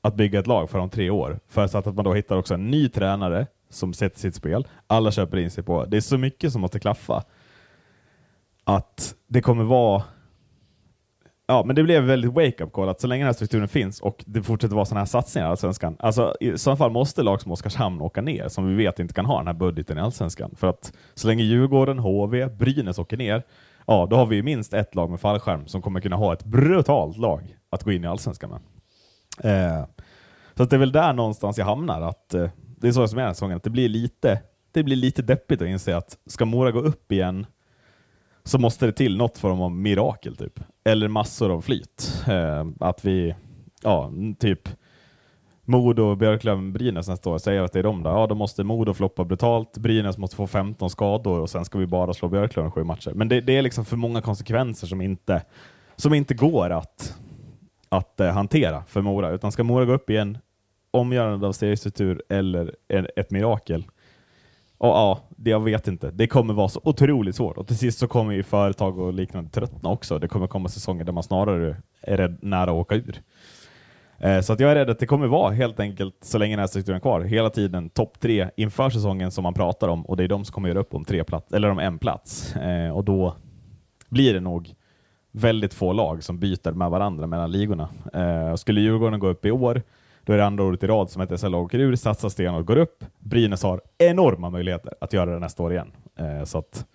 [0.00, 1.40] att bygga ett lag för om tre år.
[1.48, 4.66] För så att man då hittar också en ny tränare som sätter sitt spel.
[4.86, 5.84] Alla köper in sig på.
[5.84, 7.24] Det är så mycket som måste klaffa
[8.64, 10.02] att det kommer vara
[11.52, 14.24] Ja, men det blev väldigt wake-up call att så länge den här strukturen finns och
[14.26, 17.52] det fortsätter vara sådana här satsningar i Allsvenskan, alltså i så fall måste lag som
[17.52, 20.54] Oskarshamn åka ner, som vi vet inte kan ha den här budgeten i Allsvenskan.
[20.56, 23.42] För att så länge Djurgården, HV, Brynäs åker ner,
[23.86, 26.44] ja, då har vi ju minst ett lag med fallskärm som kommer kunna ha ett
[26.44, 28.60] brutalt lag att gå in i Allsvenskan med.
[29.54, 29.86] Eh,
[30.54, 33.18] så att det är väl där någonstans jag hamnar, att eh, det är så som
[33.18, 34.40] är den här säsongen, att det blir lite,
[34.72, 37.46] det blir lite deppigt att inse att ska Mora gå upp igen
[38.44, 40.60] så måste det till något form av mirakel typ.
[40.84, 42.24] Eller massor av flyt.
[42.28, 43.34] Eh, att vi,
[43.82, 44.68] ja, typ
[45.64, 48.10] Modo, Björklöven, Brynäs nästa år, säger att det är de där.
[48.10, 51.86] Ja, då måste Modo floppa brutalt, Brynäs måste få 15 skador och sen ska vi
[51.86, 53.12] bara slå Björklöven sju matcher.
[53.14, 55.42] Men det, det är liksom för många konsekvenser som inte,
[55.96, 57.16] som inte går att,
[57.88, 59.30] att eh, hantera för Mora.
[59.30, 60.38] Utan ska Mora gå upp i en
[60.90, 63.84] omgörande av seriestruktur eller en, ett mirakel,
[64.82, 66.10] och ja, det, jag vet inte.
[66.10, 67.56] Det kommer vara så otroligt svårt.
[67.56, 70.18] Och till sist så kommer ju företag och liknande tröttna också.
[70.18, 73.22] Det kommer komma säsonger där man snarare är rädd, nära att åka ur.
[74.18, 76.60] Eh, så att jag är rädd att det kommer vara helt enkelt, så länge den
[76.60, 80.16] här strukturen är kvar, hela tiden topp tre inför säsongen som man pratar om och
[80.16, 82.56] det är de som kommer göra upp om tre plats, eller om en plats.
[82.56, 83.36] Eh, och då
[84.08, 84.74] blir det nog
[85.32, 87.88] väldigt få lag som byter med varandra mellan ligorna.
[88.14, 89.82] Eh, skulle Djurgården gå upp i år
[90.24, 92.66] då är det andra året i rad som ett SL-lag åker ur, satsar sten och
[92.66, 93.04] går upp.
[93.18, 95.92] Brynäs har enorma möjligheter att göra det nästa år igen.
[96.16, 96.86] Eh, så att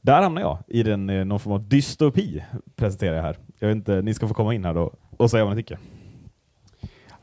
[0.00, 2.44] där hamnar jag i den, eh, någon form av dystopi,
[2.76, 3.36] presenterar jag här.
[3.58, 5.78] Jag vet inte, ni ska få komma in här då och säga vad ni tycker.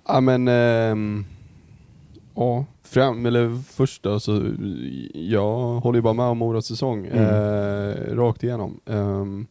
[0.08, 1.26] Ja men, ehm,
[2.36, 4.42] ja, fram, eller först då, så
[5.14, 7.24] jag håller ju bara med om Moras säsong, Mm.
[7.26, 8.80] eh, rakt igenom.
[8.86, 9.48] Ehm,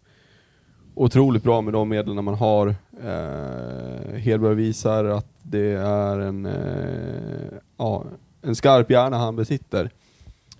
[0.95, 2.75] otroligt bra med de medlen man har.
[3.01, 8.05] Eh, Hedberg visar att det är en, eh, ja,
[8.43, 9.91] en skarp hjärna han besitter.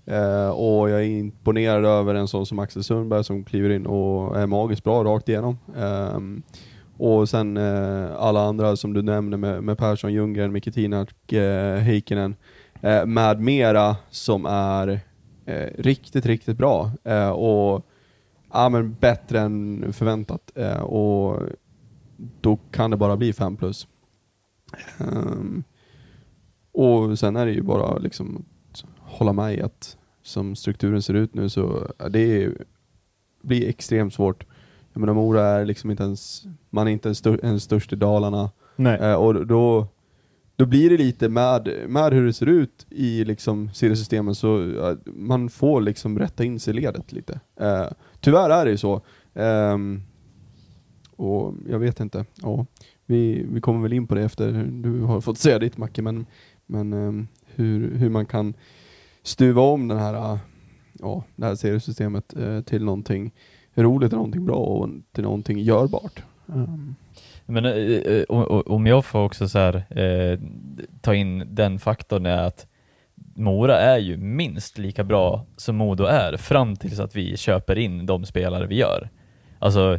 [0.07, 4.39] Eh, och jag är imponerad över en sån som Axel Sundberg som kliver in och
[4.41, 5.59] är magiskt bra rakt igenom.
[5.77, 6.19] Eh,
[6.99, 11.77] och sen eh, alla andra som du nämnde med, med Persson, Ljunggren, Micke Tinak, eh,
[11.77, 12.37] Heikkinen,
[12.81, 15.01] eh, med mera som är
[15.47, 16.91] eh, riktigt, riktigt bra.
[17.05, 17.87] Eh, och
[18.53, 20.53] ja, men bättre än förväntat.
[20.55, 21.43] Eh, och
[22.41, 23.89] då kan det bara bli 5 plus.
[24.99, 25.65] Ehm,
[26.73, 31.15] och sen är det ju bara liksom att hålla med i att som strukturen ser
[31.15, 32.65] ut nu så det är,
[33.43, 34.47] blir extremt svårt.
[34.93, 37.97] Jag menar Mora är liksom inte ens, man är inte en, stör, en störst i
[37.97, 38.51] Dalarna.
[38.79, 39.87] Eh, och då,
[40.57, 44.97] då blir det lite med, med hur det ser ut i liksom seriesystemen så ja,
[45.05, 47.41] man får liksom rätta in sig i ledet lite.
[47.61, 47.87] Eh,
[48.21, 49.01] tyvärr är det ju så.
[49.35, 50.03] Ehm,
[51.23, 52.25] och jag vet inte.
[52.43, 52.67] Ja,
[53.07, 54.53] vi, vi kommer väl in på det efter
[54.83, 56.27] du har fått säga ditt Macke, men,
[56.67, 58.55] men ehm, hur, hur man kan
[59.23, 60.39] stuva om den här äh,
[60.93, 63.33] ja, det här seriesystemet eh, till någonting
[63.75, 66.23] roligt någonting bra och till någonting görbart.
[66.47, 66.95] Um,
[67.47, 68.25] Men eh, eh
[68.67, 70.39] om jag får också så här, eh,
[71.01, 72.67] ta in den faktorn är att
[73.35, 78.07] Mora är ju minst lika bra som Modo är fram tills att vi köper in
[78.07, 79.11] de spelare vi gör.
[79.59, 79.99] Alltså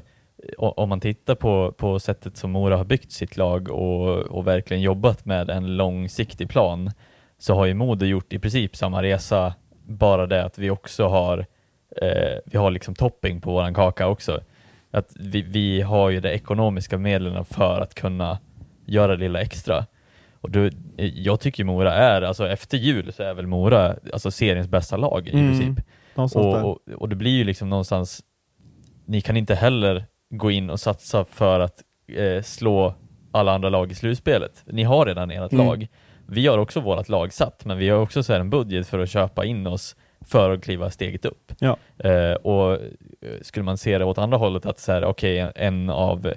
[0.57, 4.83] om man tittar på, på sättet som Mora har byggt sitt lag och, och verkligen
[4.83, 6.91] jobbat med en långsiktig plan
[7.37, 9.53] så har ju Modo gjort i princip samma resa,
[9.85, 11.45] bara det att vi också har
[12.01, 14.41] eh, vi har liksom topping på våran kaka också.
[14.91, 18.39] Att vi, vi har ju de ekonomiska medlen för att kunna
[18.85, 19.85] göra det lilla extra.
[20.41, 20.67] Och du,
[20.97, 24.97] eh, jag tycker Mora är, alltså efter jul så är väl Mora alltså seriens bästa
[24.97, 25.85] lag i Mm, princip.
[26.39, 28.21] Och, och, och det blir ju liksom någonstans,
[29.05, 30.05] ni kan inte heller
[30.37, 32.93] gå in och satsa för att eh, slå
[33.31, 34.63] alla andra lag i slutspelet.
[34.65, 35.65] Ni har redan ert Mm.
[35.67, 35.87] lag.
[36.27, 39.09] Vi har också vårt lag satt, men vi har också så en budget för att
[39.09, 41.51] köpa in oss för att kliva steget upp.
[41.59, 41.77] Ja.
[41.97, 42.79] Eh, och eh,
[43.41, 46.33] skulle man se det åt andra hållet, att så här, okej, en av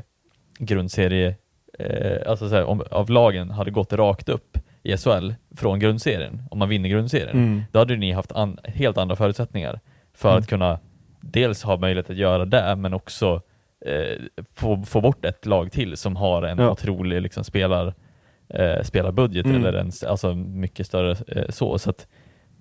[0.58, 1.34] grundserie,
[1.78, 6.42] eh, alltså så här, om, av lagen hade gått rakt upp i SHL från grundserien,
[6.50, 7.62] om man vinner grundserien, Mm.
[7.72, 9.80] då hade ni haft an, helt andra förutsättningar
[10.14, 10.38] för Mm.
[10.40, 10.78] att kunna
[11.20, 13.40] dels ha möjlighet att göra det, men också
[13.86, 16.70] eh, få, få bort ett lag till som har en Ja.
[16.70, 17.94] otrolig liksom, spelar,
[18.48, 19.56] eh, spelarbudget, Mm.
[19.64, 21.78] eller en, alltså mycket större eh, så.
[21.78, 22.06] så att,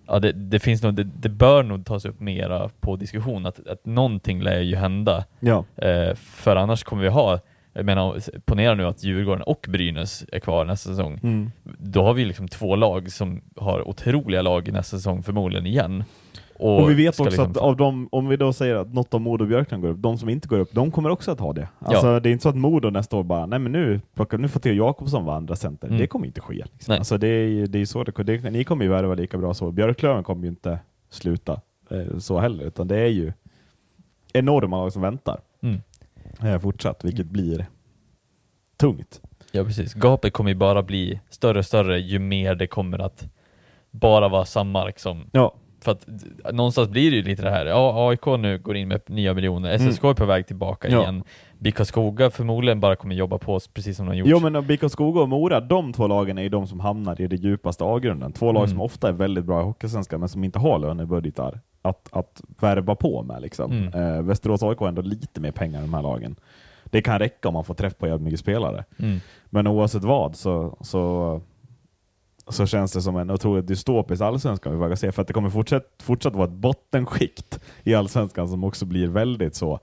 [0.07, 3.67] ja, det, det, finns nog, det, det bör nog tas upp mera på diskussion, att,
[3.67, 5.25] att någonting lär ju hända.
[5.39, 5.65] Ja.
[5.75, 7.39] Eh, för annars kommer vi ha,
[7.73, 11.19] jag menar, ponera nu att Djurgården och Brynäs är kvar nästa säsong.
[11.23, 11.51] Mm.
[11.63, 16.03] Då har vi liksom två lag som har otroliga lag nästa säsong förmodligen igen.
[16.59, 19.13] Och, Och vi vet också liksom att av dem, om vi då säger att något
[19.13, 21.39] av Modo och Björklund går upp, de som inte går upp, de kommer också att
[21.39, 21.69] ha det.
[21.79, 24.47] Alltså det är inte så att Modo nästa år bara, nej men nu, plockar, nu
[24.47, 25.87] får Theo Jakobsson vara andra center.
[25.87, 25.99] Mm.
[25.99, 26.63] Det kommer inte ske.
[26.73, 26.93] Liksom.
[26.93, 29.71] Alltså det är det är så det, det, ni kommer ju värva lika bra så.
[29.71, 30.79] Björklöven kommer ju inte
[31.09, 33.33] sluta eh, så heller, utan det är ju
[34.33, 35.81] enorma lag som väntar Mm.
[36.41, 37.65] eh, fortsatt, vilket blir
[38.77, 39.21] tungt.
[39.51, 43.27] Ja precis, gapet kommer ju bara bli större och större ju mer det kommer att
[43.91, 45.29] bara vara samma liksom.
[45.31, 45.53] Ja,
[45.85, 46.07] För att
[46.53, 49.77] någonstans blir det ju lite det här, ja AIK nu går in med nya miljoner,
[49.77, 50.97] SSK är på väg tillbaka Mm.
[50.99, 51.03] Ja.
[51.03, 51.23] igen.
[51.59, 54.27] BIK Skoga förmodligen bara kommer jobba på oss precis som de gjort.
[54.27, 57.27] Jo men BIK Skoga och Mora, de två lagen är ju de som hamnar i
[57.27, 58.31] det djupaste avgrunden.
[58.31, 58.69] Två lag Mm.
[58.69, 62.95] som ofta är väldigt bra i Hockeysvenskan men som inte har lönebudgetar att, att värva
[62.95, 63.41] på med.
[63.41, 63.71] Liksom.
[63.71, 63.93] Mm.
[64.15, 66.35] Eh, Västerås AIK har ändå lite mer pengar än de här lagen.
[66.85, 68.83] Det kan räcka om man får träff på jävligt mycket spelare.
[68.99, 69.19] Mm.
[69.49, 71.41] Men oavsett vad så, så,
[72.47, 75.11] så känns det som en otroligt dystopisk allsvenskan vi vågar se.
[75.11, 79.55] För att det kommer fortsatt, fortsatt vara ett bottenskikt i allsvenskan som också blir väldigt
[79.55, 79.79] så,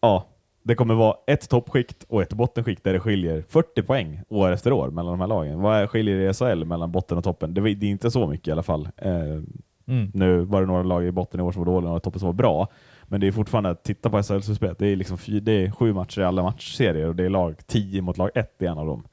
[0.00, 0.26] ja,
[0.62, 4.72] det kommer vara ett toppskikt och ett bottenskikt där det skiljer 40 poäng år efter
[4.72, 5.60] år mellan de här lagen.
[5.60, 7.54] Vad skiljer i SHL mellan botten och toppen?
[7.54, 8.88] Det, är inte så mycket i alla fall.
[8.96, 9.12] Eh,
[9.88, 10.10] Mm.
[10.14, 12.20] nu var det några lag i botten i år som var dåliga och några toppen
[12.20, 12.68] som var bra.
[13.04, 16.20] Men det är fortfarande, att titta på SHL-slutspelet, det är liksom det är sju matcher
[16.20, 19.04] i alla matchserier och det är lag 10 mot lag 1 i en av dem.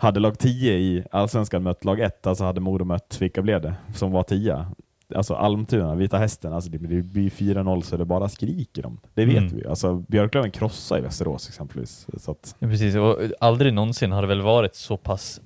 [0.00, 3.74] Hade lag 10 i Allsvenskan mött lag 1, alltså hade Modo mött, vilka blev det,
[3.94, 4.66] som var 10?
[5.14, 9.00] Alltså Almtuna, Vita Hästen, alltså det, blir 4-0 så det bara skriker de.
[9.14, 9.56] Det vet Mm.
[9.56, 9.66] vi.
[9.66, 12.06] Alltså Björklöven krossar i Västerås exempelvis.
[12.18, 15.40] Så att, Ja, precis, och aldrig någonsin har det väl varit så pass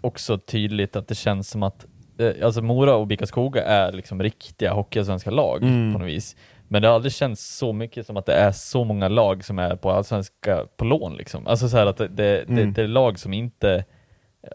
[0.00, 1.86] också tydligt att det känns som att
[2.18, 5.92] eh, alltså Mora och BIK Skoga är liksom riktiga hockeyallsvenska lag Mm.
[5.92, 6.36] på något vis.
[6.72, 9.58] Men det har aldrig känts så mycket som att det är så många lag som
[9.58, 11.46] är på allsvenska på lån liksom.
[11.46, 12.72] Alltså så att det, det, det, Mm.
[12.72, 13.84] det är lag som inte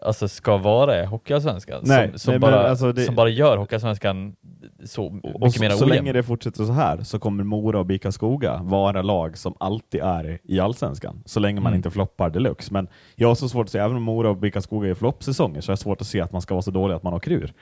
[0.02, 1.86] alltså ska vara i hockeyallsvenskan.
[1.86, 4.36] Som, som, nej, bara, alltså det- som bara gör hockeyallsvenskan
[4.84, 5.88] så och mycket så, mer så ojämn.
[5.96, 10.00] länge det fortsätter så här så kommer Mora och BIK Skoga vara lag som alltid
[10.00, 11.22] är i Allsvenskan.
[11.24, 11.76] Så länge man Mm.
[11.76, 12.72] inte floppar deluxe.
[12.72, 15.60] Men jag har så svårt att se, även om Mora och BIK Skoga är floppsäsonger,
[15.60, 17.30] så har jag svårt att se att man ska vara så dålig att man åker
[17.30, 17.38] ur.
[17.44, 17.52] Mm.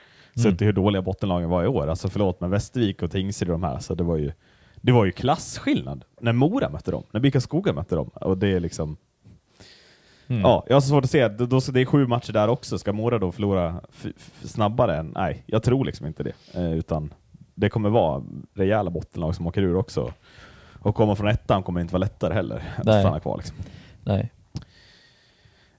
[0.51, 1.87] Sett till hur dåliga bottenlagen var i år.
[1.87, 4.31] Alltså förlåt, men Västervik och Tingsryd och de här, så det var ju
[4.81, 8.07] det var ju klasskillnad när Mora mötte dem, när BIK Skoga mötte dem.
[8.07, 8.97] Och det är liksom,
[10.29, 10.41] Mm.
[10.41, 12.47] ja, jag har så svårt att se, då, då, så det är sju matcher där
[12.47, 12.77] också.
[12.77, 13.81] Ska Mora då förlora
[14.43, 16.33] snabbare än, nej, jag tror liksom inte det.
[16.53, 17.13] Eh, utan
[17.55, 18.23] det kommer vara
[18.53, 20.13] rejäla bottenlag som åker ur också.
[20.79, 23.01] Och komma från ettan kommer inte vara lättare heller att Nej.
[23.01, 23.37] stanna kvar.
[23.37, 23.55] Liksom.
[24.03, 24.31] Nej.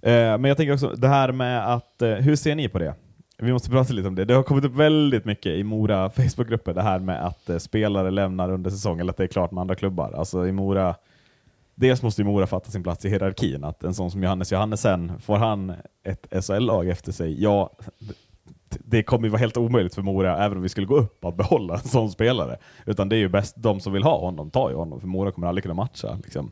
[0.03, 2.95] Eh, men jag tänker också, det här med att, eh, hur ser ni på det?
[3.43, 4.25] Vi måste prata lite om det.
[4.25, 8.11] Det har kommit upp väldigt mycket i Mora Facebookgrupper, det här med att eh, spelare
[8.11, 10.13] lämnar under säsongen, eller att det är klart med andra klubbar.
[10.13, 10.95] Alltså i Mora,
[11.75, 15.13] dels måste ju Mora fatta sin plats i hierarkin, att en sån som Johannes Johannesen,
[15.21, 15.73] får han
[16.05, 20.57] ett SHL-lag efter sig, ja, det- det kommer ju vara helt omöjligt för Mora, även
[20.57, 22.57] om vi skulle gå upp, att behålla en sån spelare.
[22.87, 25.31] Utan det är ju bäst, de som vill ha honom tar ju honom, för Mora
[25.33, 26.19] kommer aldrig kunna matcha.
[26.25, 26.51] Liksom.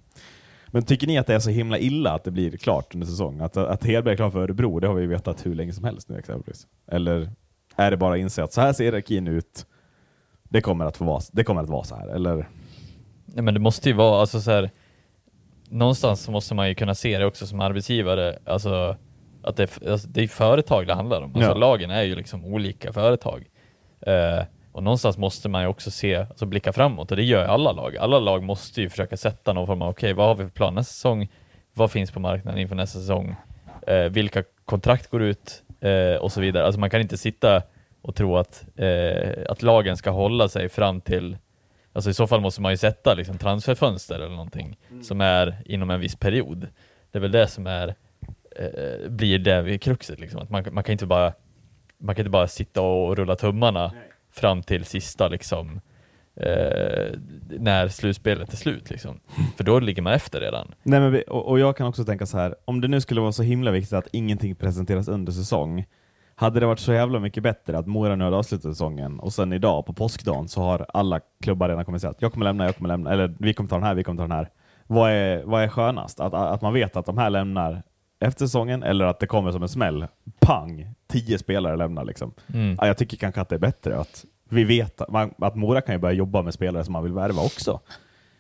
[0.76, 3.40] Men tycker ni att det är så himla illa att det blir klart under säsong?
[3.40, 6.08] Att, att Hedberg är klar för Örebro, det har vi vetat hur länge som helst
[6.08, 6.66] nu exempelvis.
[6.90, 7.30] Eller
[7.76, 9.66] är det bara att inse att så här ser hierarkin ut,
[10.44, 12.48] det kommer att få vara, det kommer att vara så här, eller?
[13.26, 14.70] Nej men det måste ju vara, alltså så här,
[15.68, 18.96] någonstans måste man ju kunna se det också som arbetsgivare, alltså
[19.42, 21.34] att det, alltså, det är företag det handlar om.
[21.34, 21.54] Alltså Ja.
[21.54, 23.46] lagen är ju liksom olika företag.
[24.00, 24.44] Eh,
[24.76, 27.96] och någonstans måste man ju också se, alltså blicka framåt och det gör alla lag.
[27.96, 30.74] Alla lag måste ju försöka sätta någon form av, okej vad har vi för plan
[30.74, 31.28] nästa säsong?
[31.74, 33.36] Vad finns på marknaden inför nästa säsong?
[33.86, 35.62] Eh, vilka kontrakt går ut?
[35.80, 36.64] Eh, och så vidare.
[36.66, 37.62] Alltså man kan inte sitta
[38.02, 41.36] och tro att, eh, att lagen ska hålla sig fram till
[41.92, 45.90] Alltså i så fall måste man ju sätta liksom transferfönster eller någonting som är inom
[45.90, 46.68] en viss period.
[47.10, 47.94] Det är väl det som är,
[48.56, 50.40] eh, blir det kruxet liksom.
[50.40, 51.32] Att man, man kan inte bara
[51.98, 53.92] man kan inte bara sitta och rulla tummarna
[54.38, 55.80] fram till sista liksom
[56.36, 57.18] eh,
[57.58, 59.20] när slutspelet är slut liksom.
[59.56, 60.74] För då ligger man efter redan.
[60.82, 63.20] Nej, men vi, och, och jag kan också tänka så här, om det nu skulle
[63.20, 65.84] vara så himla viktigt att ingenting presenteras under säsong,
[66.34, 69.52] hade det varit så jävla mycket bättre att Mora nu hade avslutat säsongen och sen
[69.52, 72.76] idag på påskdagen så har alla klubbar redan kommit säga att jag kommer lämna, jag
[72.76, 74.48] kommer lämna, eller vi kommer ta den här, vi kommer ta den här.
[74.86, 76.20] Vad är, vad är skönast?
[76.20, 77.82] Att, att man vet att de här lämnar
[78.20, 80.06] efter säsongen eller att det kommer som en smäll,
[80.40, 82.32] pang, tio spelare lämnar liksom.
[82.54, 82.76] Mm.
[82.80, 85.80] Ja, jag tycker kanske att det är bättre att vi vet att, man, att Mora
[85.80, 87.80] kan ju börja jobba med spelare som man vill värva också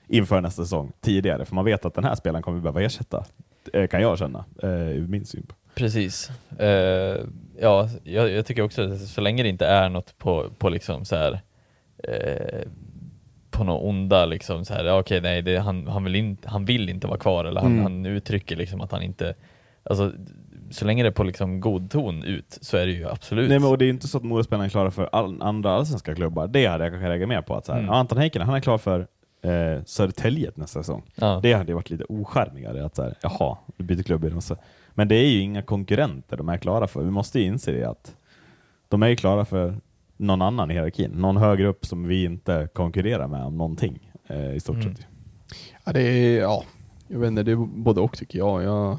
[0.08, 3.24] inför nästa säsong tidigare, för man vet att den här spelaren kommer vi behöva ersätta,
[3.72, 5.46] eh, kan jag känna, eh, ur min syn.
[5.74, 6.30] Precis.
[6.58, 7.16] Eh,
[7.60, 11.04] ja, jag, jag tycker också att så länge det inte är något på, på liksom
[11.04, 11.40] så här
[12.04, 12.68] eh,
[13.50, 16.88] på något onda liksom så här, okej nej, det, han, han, vill in, han vill
[16.88, 17.82] inte vara kvar eller han, Mm.
[17.82, 19.34] han uttrycker liksom att han inte,
[19.82, 20.12] alltså
[20.70, 23.48] så länge det är på liksom god ton ut så är det ju absolut.
[23.48, 25.72] Nej, men och det är ju inte så att Mora-spelarna är klara för all, andra
[25.72, 27.54] allsvenska klubbar, det hade jag kanske reagerat mer på.
[27.54, 27.90] Att så här, Mm.
[27.90, 29.00] Anton Heikkinen, han är klar för
[29.42, 31.02] eh, Södertälje nästa säsong.
[31.14, 31.40] ja.
[31.42, 34.40] Det hade ju varit lite oskärmigare, att så här, jaha, du byter klubb i dem.
[34.40, 34.56] Så.
[34.94, 37.02] Men det är ju inga konkurrenter de är klara för.
[37.02, 38.14] Vi måste ju inse det att
[38.88, 39.74] de är ju klara för
[40.16, 44.54] någon annan i hierarkin, någon högre upp som vi inte konkurrerar med om någonting eh,
[44.54, 44.96] i stort Mm.
[44.96, 45.06] sett.
[45.84, 46.64] Ja, det är, ja,
[47.08, 48.62] jag vet inte, det är både och tycker jag.
[48.62, 48.98] jag.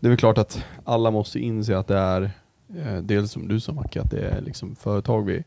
[0.00, 2.30] Det är väl klart att alla måste inse att det är,
[2.76, 5.44] eh, dels som du sa Macke, att det är liksom företag vi,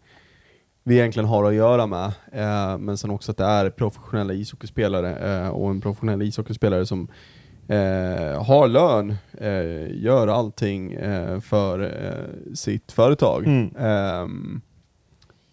[0.84, 2.14] vi egentligen har att göra med.
[2.32, 7.08] Eh, men sen också att det är professionella ishockeyspelare eh, och en professionell ishockeyspelare som
[7.68, 11.92] eh, har lön, eh, gör allting eh, för
[12.54, 13.48] sitt företag.
[13.48, 13.76] Mm.
[13.76, 14.62] Ehm,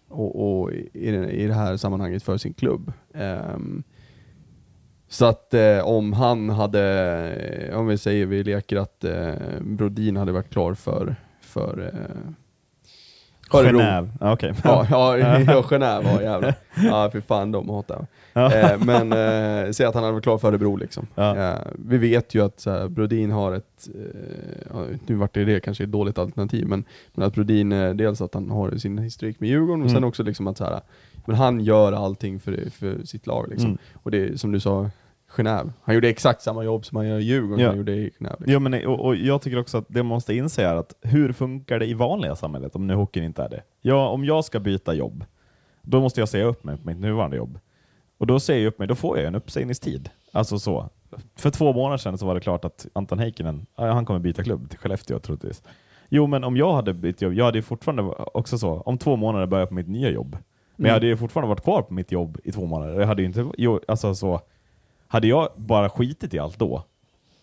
[0.09, 2.91] och, och i, i det här sammanhanget för sin klubb.
[5.09, 6.83] Så att eh, om han hade,
[7.71, 12.31] eh, om vi säger vi leker att eh, Brodin hade varit klar för, för eh,
[13.53, 13.79] Örebro.
[13.79, 14.53] Genève, okej.
[14.63, 16.53] Ja, ja, ja Genève, ja jävlar.
[16.75, 18.05] Ja för fan, de hatar jag.
[18.33, 18.53] Ja.
[18.55, 21.07] Eh, men eh, säg att han hade varit klar för Örebro liksom.
[21.15, 21.37] Ja.
[21.37, 25.83] Eh, vi vet ju att här, Brodin har ett, eh, nu vart det det kanske
[25.83, 26.83] ett dåligt alternativ, men,
[27.13, 30.07] men att Brodin, dels att han har sin historik med Djurgården, och sen Mm.
[30.09, 30.79] också liksom att så här,
[31.25, 33.69] men han gör allting för, för sitt lag liksom.
[33.69, 33.79] Mm.
[33.93, 34.89] Och det är som du sa,
[35.29, 35.71] Genève.
[35.83, 37.67] Han gjorde exakt samma jobb som han gör i Djurgården, Ja.
[37.69, 38.35] han gjorde i Genève.
[38.39, 38.51] Liksom.
[38.53, 41.31] Ja, men, och, och jag tycker också att det man måste inse är att hur
[41.33, 43.61] funkar det i vanliga samhället om nu hockeyn inte är det?
[43.81, 45.25] Ja, om jag ska byta jobb,
[45.81, 47.59] då måste jag säga upp mig på mitt nuvarande jobb.
[48.17, 50.09] Och då säger jag upp mig, då får jag en uppsägningstid.
[50.31, 50.89] Alltså så.
[51.35, 54.69] För två månader sedan så var det klart att Anton Heikkinen, han kommer byta klubb
[54.69, 55.63] till Skellefteå troligtvis.
[56.09, 58.03] Jo, men om jag hade bytt jobb, jag hade fortfarande
[58.33, 60.37] också så, om två månader börjar jag på mitt nya jobb.
[60.79, 62.99] Men jag hade ju fortfarande varit kvar på mitt jobb i två månader.
[62.99, 63.49] Jag hade ju inte,
[63.87, 64.41] alltså så,
[65.07, 66.83] hade jag bara skitit i allt då,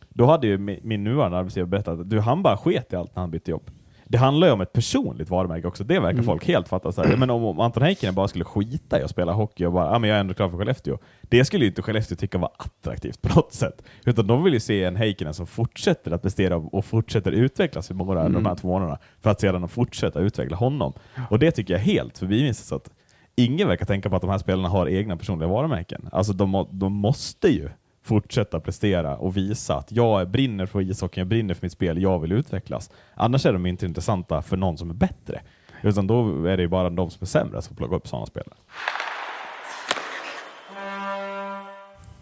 [0.09, 3.17] då hade ju min, min nuvarande arbetsgivare berättat att du, han bara sket i allt
[3.17, 3.71] när han bytte jobb.
[4.09, 6.93] Det handlar ju om ett personligt varumärke också, det verkar folk helt fatta.
[6.93, 7.17] Så här.
[7.17, 9.99] Men om, om Anton Heikkinen bara skulle skita i att spela hockey och bara, ja
[9.99, 10.99] men jag är ändå klar för Skellefteå.
[11.23, 13.83] Det skulle ju inte Skellefteå tycka var attraktivt på något sätt.
[14.05, 17.95] Utan de vill ju se en Heikkinen som fortsätter att prestera och fortsätter utvecklas i
[17.95, 18.33] Mora mm.
[18.33, 18.99] de här två månaderna.
[19.21, 20.93] För att sedan fortsätta utveckla honom.
[21.31, 22.91] Och det tycker jag helt förbi så att
[23.37, 26.09] ingen verkar tänka på att de här spelarna har egna personliga varumärken.
[26.13, 27.69] Alltså de, de måste ju
[28.03, 32.19] fortsätta prestera och visa att jag brinner för ishockeyn, jag brinner för mitt spel, jag
[32.19, 32.91] vill utvecklas.
[33.15, 35.41] Annars är de inte intressanta för någon som är bättre.
[35.83, 38.57] Utan då är det ju bara de som är sämre som plockar upp sådana spelare.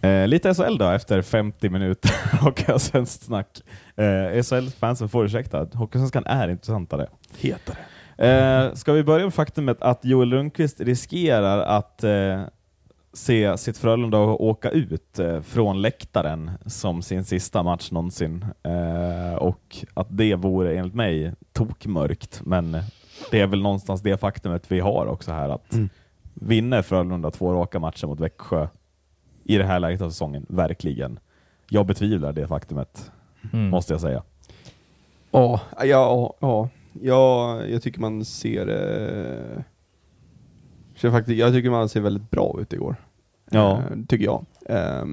[0.00, 2.10] Eh, lite SHL då efter 50 minuter
[2.40, 3.62] Hockeyallsvenskt snack.
[3.96, 7.06] Eh, SHL-fansen får ursäkta, Hockeysvenskan är intressantare.
[7.40, 7.78] Hetare.
[8.18, 12.40] Eh, ska vi börja med faktumet att Joel Lundqvist riskerar att eh,
[13.12, 18.44] se sitt Frölunda åka ut eh, från läktaren som sin sista match någonsin.
[18.62, 22.76] Eh, och att det vore enligt mig tokmörkt, men
[23.30, 25.88] det är väl någonstans det faktumet vi har också här att Mm.
[26.34, 28.68] vinner Frölunda två raka matcher mot Växjö
[29.44, 31.18] i det här läget av säsongen, verkligen.
[31.68, 33.10] Jag betvivlar det faktumet,
[33.52, 33.68] Mm.
[33.70, 34.22] måste jag säga.
[35.30, 36.68] Ja, ja, ja,
[37.02, 37.60] ja.
[37.66, 38.68] Jag tycker man ser...
[38.68, 39.62] Eh,
[40.96, 42.96] Så faktiskt, jag tycker man ser väldigt bra ut igår.
[43.50, 43.78] Ja.
[43.78, 44.44] Eh, tycker jag.
[44.66, 45.04] Eh,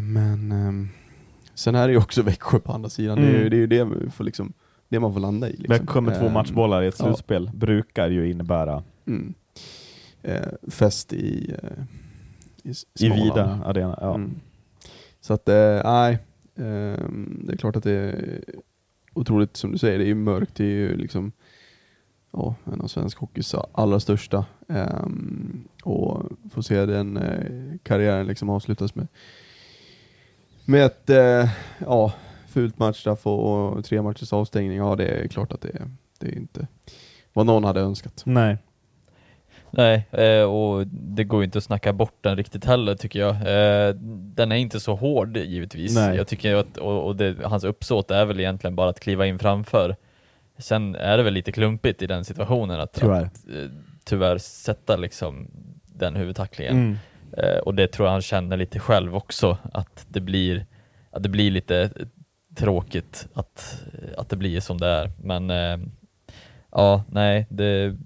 [0.00, 0.88] men ehm,
[1.54, 3.16] sen är det ju också Växjö på andra sidan.
[3.18, 3.50] Det, är, ju- Mm.
[3.50, 4.52] det är ju det, vi får liksom,
[4.88, 5.56] det man får landa i.
[5.56, 5.76] Liksom.
[5.78, 7.04] Växjö med två Ehm, matchbollar i ett ja.
[7.04, 9.34] slutspel brukar ju innebära Mm.
[10.22, 11.84] Eh, fest i, eh,
[12.70, 13.98] i, i vida arena.
[14.00, 14.14] Ja.
[14.14, 14.40] Mm.
[15.20, 16.18] Så att, eh, nej.
[17.44, 18.44] Det är klart att det är
[19.14, 20.54] otroligt, som du säger, det är ju mörkt.
[20.54, 21.32] Det är ju liksom
[22.32, 24.44] ja, en av svensk hockeys allra största.
[24.66, 29.06] Um, och få se den eh, karriären liksom avslutas med,
[30.64, 31.48] med ett eh,
[31.78, 32.12] ja,
[32.48, 34.76] fult matchstraff och, och tre matchers avstängning.
[34.78, 36.66] Ja, det är klart att det, är- det är inte
[37.32, 38.22] vad någon hade önskat.
[38.26, 38.56] Nej.
[39.76, 43.34] Nej, eh, och det går ju inte att snacka bort den riktigt heller tycker jag.
[43.34, 43.94] Eh,
[44.34, 45.94] den är inte så hård givetvis.
[45.94, 46.16] Nej.
[46.16, 49.38] Jag tycker att, och, och det, hans uppsåt är väl egentligen bara att kliva in
[49.38, 49.96] framför.
[50.58, 53.22] Sen är det väl lite klumpigt i den situationen att Tyvärr.
[53.22, 53.70] att, eh,
[54.04, 55.50] tyvärr sätta liksom
[55.84, 56.76] den huvudtacklingen.
[56.76, 56.96] Mm.
[57.64, 60.66] Och det tror jag han känner lite själv också, att det blir,
[61.10, 61.90] att det blir lite
[62.56, 63.82] tråkigt att,
[64.16, 65.10] att det blir som det är.
[65.22, 65.50] Men
[66.70, 67.96] ja, nej, det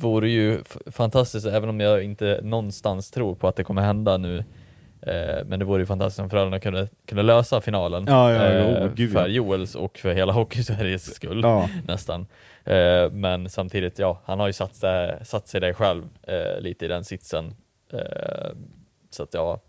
[0.00, 4.44] vore ju fantastiskt, även om jag inte någonstans tror på att det kommer hända nu.
[5.02, 8.50] Eh, men det vore ju fantastiskt om Frölunda kunde, kunde lösa finalen Ja, ja, ja,
[8.50, 9.28] eh, oh, gud, för.
[9.28, 11.40] Joels och för hela Hockeysveriges skull
[11.88, 12.26] nästan.
[12.64, 16.84] Eh, men samtidigt, ja, han har ju satt, sig- satt sig där själv eh, lite
[16.84, 17.54] i den sitsen.
[17.92, 18.50] Eh,
[19.10, 19.60] så att ja,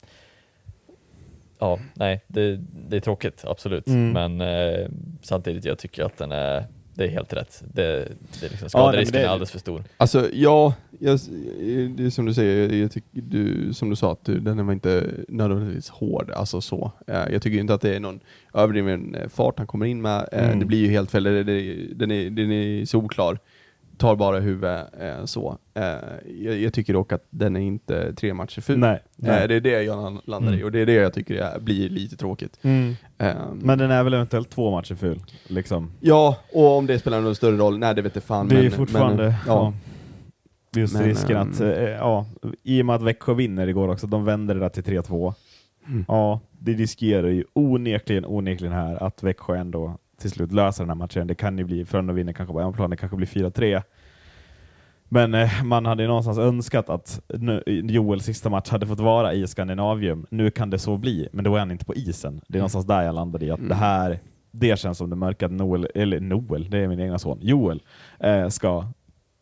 [1.59, 2.59] ja, nej, det,
[2.89, 3.87] det är tråkigt, absolut.
[3.87, 4.11] Mm.
[4.11, 4.87] Men eh,
[5.21, 6.65] samtidigt, jag tycker att den är,
[7.01, 7.63] det är helt rätt.
[7.73, 7.83] Det,
[8.41, 9.83] det liksom, Ja, skaderisken det- är alldeles för stor.
[9.97, 11.19] Alltså ja, jag,
[11.97, 14.73] det är som du säger, jag tycker, du, som du sa, att du, den var
[14.73, 16.91] inte nödvändigtvis hård, alltså så.
[17.07, 18.19] Eh, Jag tycker inte att det är någon
[18.53, 20.59] överdriven eh, fart han kommer in med, Eh, Mm.
[20.59, 23.39] det blir ju helt fel, den, är, den är solklar.
[24.01, 25.57] Tar bara huvudet eh, så.
[25.73, 25.83] Eh,
[26.41, 28.79] Jag, jag tycker dock att den är inte tre matcher ful.
[28.79, 28.99] Nej.
[29.23, 30.65] Eh, Det är det jag landar i, Mm.
[30.65, 32.59] och det är det jag tycker är, blir lite tråkigt.
[32.61, 32.95] Mm.
[33.17, 35.19] Eh, Men den är väl eventuellt två matcher ful?
[35.47, 35.91] Liksom.
[35.99, 38.47] Ja, och om det spelar någon större roll, nej det vet jag fan.
[38.47, 39.23] det är men, ju fortfarande...
[39.23, 39.73] men, ja.
[40.73, 40.79] ja.
[40.79, 42.25] Just Men, risken ehm, att, eh, ja,
[42.63, 45.33] i och med att Växjö vinner igår också, de vänder det där till 3-2.
[45.87, 46.05] Mm.
[46.07, 50.95] Ja, det riskerar ju onekligen, onekligen här att Växjö ändå till slut löser den här
[50.95, 51.27] matchen.
[51.27, 53.83] Det kan ju bli, Frölunda vinner kanske på en plan, det kanske blir 4-3.
[55.09, 59.33] Men eh, man hade ju någonstans önskat att nu, Joels sista match hade fått vara
[59.33, 60.25] i Skandinavium.
[60.29, 62.41] Nu kan det så bli, men då är han inte på isen.
[62.47, 63.69] Det är någonstans där jag landade i att Mm.
[63.69, 64.19] det här,
[64.51, 67.81] det känns som det mörka att Noel, eller Noel, det är min egna son, Joel,
[68.19, 68.85] eh, ska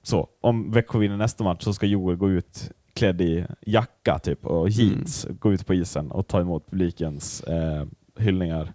[0.03, 4.45] så, om Växjö vinner nästa match så ska Joel gå ut klädd i jacka typ
[4.45, 7.85] och jeans, gå ut på isen och ta emot publikens eh,
[8.17, 8.73] hyllningar.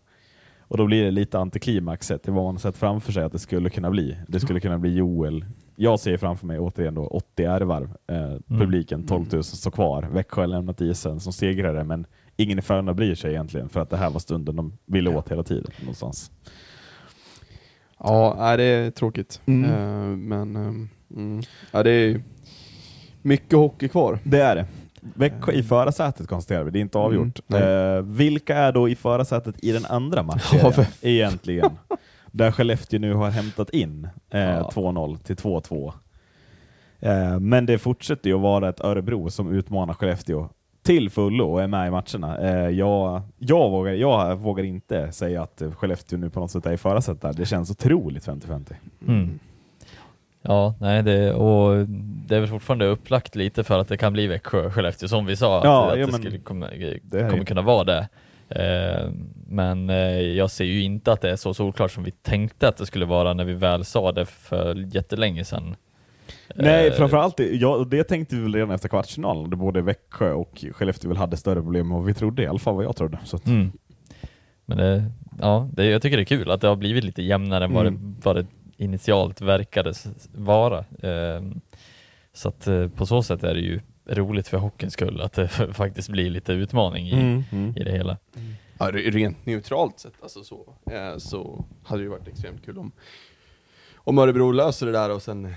[0.74, 3.70] Och då blir det lite antiklimaxet till vad man sett framför sig att det skulle
[3.70, 4.16] kunna bli.
[4.28, 5.44] Det skulle kunna bli Joel.
[5.76, 7.90] Jag ser framför mig återigen då 80 R-varv.
[8.06, 10.02] Eh, Publiken 12 000 står kvar.
[10.02, 12.06] Växjö har lämnat isen som segrare men
[12.36, 15.30] ingen i Frölunda bryr sig egentligen för att det här var stunden de ville åt
[15.30, 16.30] hela tiden någonstans.
[17.98, 19.40] Ja, det är tråkigt.
[19.46, 19.70] Mm.
[19.70, 21.42] Eh, men ehm, mm.
[21.72, 22.22] ja, det är
[23.22, 24.18] mycket hockey kvar.
[24.24, 24.66] Det är det.
[25.14, 27.40] Växjö i förarsätet konstaterar vi, det är inte avgjort.
[27.48, 31.70] Mm, eh, vilka är då i förarsätet i den andra Ja, matchen för- egentligen?
[32.32, 34.70] Där Skellefteå nu har hämtat in eh, Ja.
[34.74, 35.92] 2-0 till 2-2.
[37.00, 40.48] Eh, men det fortsätter ju att vara ett Örebro som utmanar Skellefteå
[40.82, 42.38] till fullo och är med i matcherna.
[42.38, 46.72] Eh, jag, jag, vågar, jag vågar inte säga att Skellefteå nu på något sätt är
[46.72, 47.32] i förarsätet där.
[47.32, 48.72] Det känns otroligt 50-50.
[49.08, 49.38] Mm.
[50.46, 51.86] Ja, nej, det, och
[52.26, 55.36] det är väl fortfarande upplagt lite för att det kan bli Växjö, Skellefteå som vi
[55.36, 56.68] sa, att, Ja, att ja, det men skulle komma,
[57.10, 58.08] det är kommer ju- kunna vara det.
[58.48, 59.10] Eh,
[59.48, 62.76] men eh, jag ser ju inte att det är så solklart som vi tänkte att
[62.76, 65.76] det skulle vara när vi väl sa det för jättelänge sedan.
[66.54, 69.80] Nej, Eh, framförallt, det- ja, och det tänkte vi väl redan efter kvartsfinalen, då både
[69.82, 72.96] Växjö och Skellefteå väl hade större problem vad vi trodde, i alla fall vad jag
[72.96, 73.18] trodde.
[73.24, 73.72] Så att, Mm.
[74.66, 75.04] Men det,
[75.40, 77.86] ja, det, jag tycker det är kul att det har blivit lite jämnare än vad,
[77.86, 78.14] Mm.
[78.16, 79.92] det, vad det initialt verkade
[80.34, 80.84] vara.
[81.02, 81.60] Ehm,
[82.32, 85.48] så att eh, på så sätt är det ju roligt för hockeyns skull att det
[85.72, 87.76] faktiskt blir lite utmaning i, Mm, mm.
[87.76, 88.16] i det hela.
[88.78, 92.78] Ja, re- rent neutralt sett alltså så, eh, så hade det ju varit extremt kul
[92.78, 92.92] om,
[93.96, 95.54] om Örebro löser det där och sen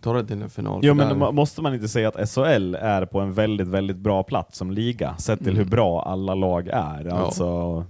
[0.00, 0.80] tar det till en final.
[0.82, 3.96] Jo För men där- måste man inte säga att SHL är på en väldigt, väldigt
[3.96, 5.58] bra plats som liga, sett till Mm.
[5.58, 7.04] hur bra alla lag är.
[7.04, 7.14] Ja.
[7.14, 7.84] Alltså, Och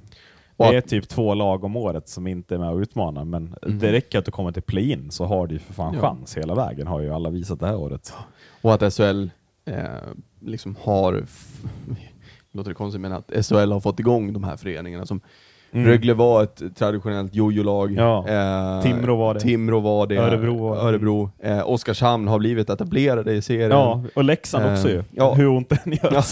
[0.59, 3.79] det är typ två lag om året som inte är med och utmanar, men Mm.
[3.79, 6.01] det räcker att du kommer till play-in så har du för fan Ja.
[6.01, 8.13] chans hela vägen, har ju alla visat det här året.
[8.63, 9.31] Och att SHL
[9.65, 9.75] eh,
[10.41, 11.25] liksom har,
[12.53, 15.21] låter det konstigt men att SHL har fått igång de här föreningarna som
[15.73, 15.87] Mm.
[15.87, 17.93] Rögle var ett traditionellt jojo-lag.
[17.93, 18.29] Ja.
[18.29, 19.41] Eh, Timrå var det.
[19.41, 20.17] Timrå var det.
[20.17, 20.83] Örebro var det.
[20.83, 21.31] Örebro.
[21.39, 23.71] Eh, Oskarshamn har blivit etablerade i serien.
[23.71, 25.05] Ja, och Leksand Eh, också ju.
[25.11, 25.35] ja.
[25.35, 26.13] Hur ont den gör.
[26.13, 26.23] Ja.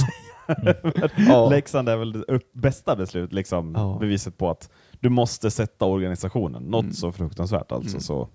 [1.29, 1.49] Ja.
[1.51, 3.97] Leksand är väl det bästa beslut, liksom, Ja.
[4.01, 4.71] beviset på att
[5.01, 6.63] du måste sätta organisationen.
[6.63, 6.93] Något Mm.
[6.95, 7.89] så fruktansvärt alltså.
[7.91, 8.01] Mm.
[8.01, 8.29] Så.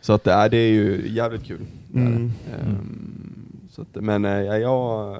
[0.00, 1.60] Så att det är, det är ju jävligt kul.
[1.92, 2.06] Det det.
[2.06, 2.32] Mm.
[2.60, 5.16] Ehm, så att, men ja, jag,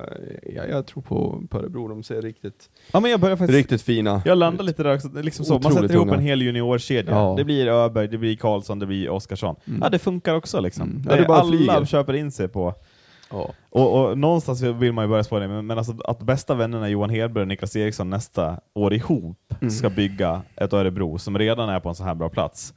[0.55, 3.83] jag, jag tror på, på Örebro, de ser riktigt, Ja, men jag börjar faktiskt riktigt
[3.83, 5.59] fina Jag landar lite där också, liksom så.
[5.59, 6.15] man sätter ihop unga.
[6.15, 7.15] en hel juniorkedja.
[7.15, 7.35] Ja.
[7.39, 9.57] Det blir Öberg, det blir Karlsson, det blir Oskarsson.
[9.65, 9.81] Mm.
[9.83, 10.91] Ja, det funkar också liksom.
[10.91, 11.03] Mm.
[11.03, 11.85] Det Ja, det bara alla flyger.
[11.85, 12.75] köper in sig på.
[13.31, 13.51] Ja.
[13.71, 16.89] Och, och någonstans vill man ju börja spåra det, men, men alltså att bästa vännerna
[16.89, 19.71] Johan Hedberg och Niklas Eriksson nästa år ihop Mm.
[19.71, 22.75] ska bygga ett Örebro som redan är på en så här bra plats.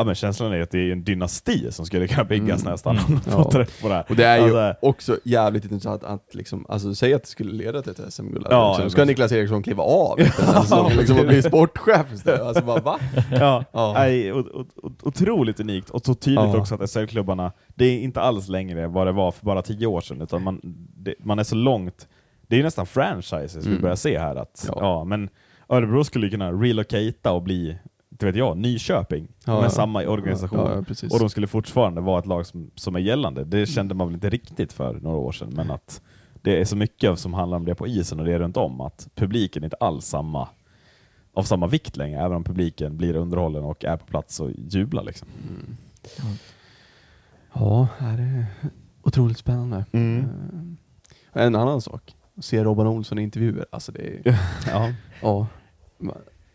[0.00, 2.72] Ja men känslan är att det är en dynasti som skulle kunna byggas Mm.
[2.72, 2.98] nästan.
[2.98, 3.20] Mm.
[3.24, 3.50] Få Ja.
[3.52, 4.04] träff på det här.
[4.08, 7.52] Och det är ju Alltså, också jävligt intressant att liksom, alltså säg att det skulle
[7.52, 8.46] leda till ett SM-guld.
[8.50, 8.84] Ja, liksom.
[8.84, 12.40] ja, Ska Niklas Eriksson kliva av här säsongen liksom, och bli sportchef istället?
[12.40, 12.98] Alltså bara va?
[13.32, 13.92] Ja, Ja.
[13.92, 14.32] Nej,
[15.02, 16.58] otroligt unikt och så tydligt Ja.
[16.58, 20.00] också att SHL-klubbarna, det är inte alls längre vad det var för bara tio år
[20.00, 20.60] sedan, utan man,
[20.96, 22.08] det, man är så långt,
[22.48, 23.82] det är nästan franchises vi Mm.
[23.82, 24.36] börjar se här.
[24.36, 24.74] Att, ja.
[24.80, 25.04] Ja.
[25.04, 25.28] men
[25.68, 27.76] Örebro skulle kunna relocata och bli,
[28.20, 29.70] inte vet jag, Nyköping Ja, med ja.
[29.70, 30.58] samma organisation.
[30.58, 33.44] Ja, ja, och de skulle fortfarande vara ett lag som, som är gällande.
[33.44, 36.00] Det kände man väl inte riktigt för några år sedan, men att
[36.42, 39.08] det är så mycket som handlar om det på isen och det runt om, att
[39.14, 40.48] publiken är inte alls samma
[41.34, 45.02] av samma vikt längre, även om publiken blir underhållen och är på plats och jublar.
[45.02, 45.28] Liksom.
[47.54, 48.46] Ja, det är
[49.02, 49.84] otroligt spännande.
[49.92, 50.24] Mm.
[51.32, 54.20] Eh, En annan sak, se Robban Olsson i intervjuer, alltså det är,
[54.72, 54.92] Ja.
[55.22, 55.46] ja,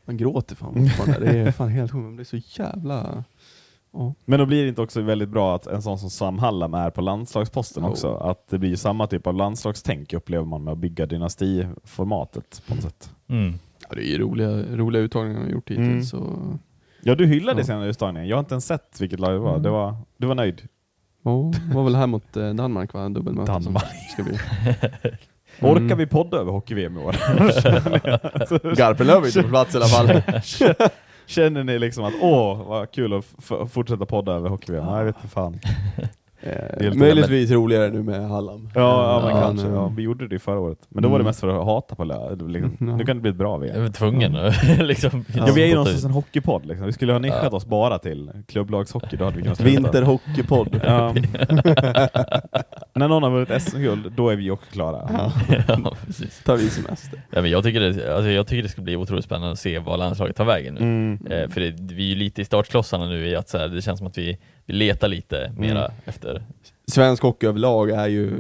[0.06, 1.32] man, man gråter fan fortfarande.
[1.32, 3.24] Det är fan helt sjukt, man blir så jävla...
[3.94, 4.14] Ja.
[4.26, 6.90] Men då blir det inte också väldigt bra att en sån som Sam Hallam är
[6.90, 7.90] på landslagsposten Jo.
[7.90, 8.14] också?
[8.16, 12.84] Att det blir samma typ av landslagstänk upplever man med att bygga dynastiformatet på något
[12.84, 13.10] sätt.
[13.28, 13.54] Mm.
[13.90, 15.88] Ja, det är ju roliga, roliga uttagningar han har gjort hittills.
[15.88, 16.04] Mm.
[16.04, 16.58] Så,
[17.02, 17.66] Ja, du hyllade Ja.
[17.66, 18.30] senare uttagningen.
[18.30, 19.50] Jag har inte ens sett vilket lag det var.
[19.50, 19.64] Mm.
[19.64, 20.62] Det var du var nöjd?
[21.24, 23.10] ja, det var väl här mot eh, Danmark va?
[23.10, 24.10] Dubbelmöte som Danmark.
[24.14, 24.34] ska bli.
[25.62, 25.98] Orkar Mm.
[25.98, 27.16] vi podda över hockey-VM i år?
[28.76, 30.08] Garpenlöv är inte på plats i alla fall.
[31.28, 33.26] Känner ni liksom att åh, vad kul att
[33.72, 34.86] fortsätta podda över hockey-VM?
[34.86, 35.60] Nej, jag vet inte fan.
[36.42, 38.70] är Eh, lite- möjligtvis roligare nu med Hallam.
[38.76, 38.82] Ja,
[39.22, 39.68] ja men Ja, kanske.
[39.68, 40.78] Ja, vi gjorde det förra året.
[40.90, 41.30] Men då var det Mm.
[41.30, 42.36] mest för att hata på lö.
[42.36, 42.78] Liksom.
[42.80, 42.86] Ja.
[42.96, 43.82] Nu kan det bli ett bra Jag VM.
[43.82, 45.26] var tvungen att liksom...
[45.36, 46.86] Ja, vi är ju någonstans en hockeypodd liksom.
[46.86, 49.18] Vi skulle ha nischat oss bara till klubblagshockey.
[49.60, 50.82] Vinterhockeypodd.
[52.96, 55.10] När någon har vunnit SM-guld, då är vi också klara.
[55.14, 55.32] Ja.
[55.68, 56.44] ja, precis.
[56.44, 57.22] tar vi semester.
[57.32, 59.80] Ja, men jag, tycker det, alltså, jag tycker det ska bli otroligt spännande att se
[59.80, 60.82] vad landslaget tar vägen nu.
[60.82, 61.28] Mm.
[61.32, 63.82] Eh, för det, vi är ju lite i startklossarna nu i att så här, det
[63.82, 65.92] känns som att vi, vi letar lite mera Mm.
[66.06, 66.44] efter...
[66.88, 68.32] Svensk hockey överlag är ju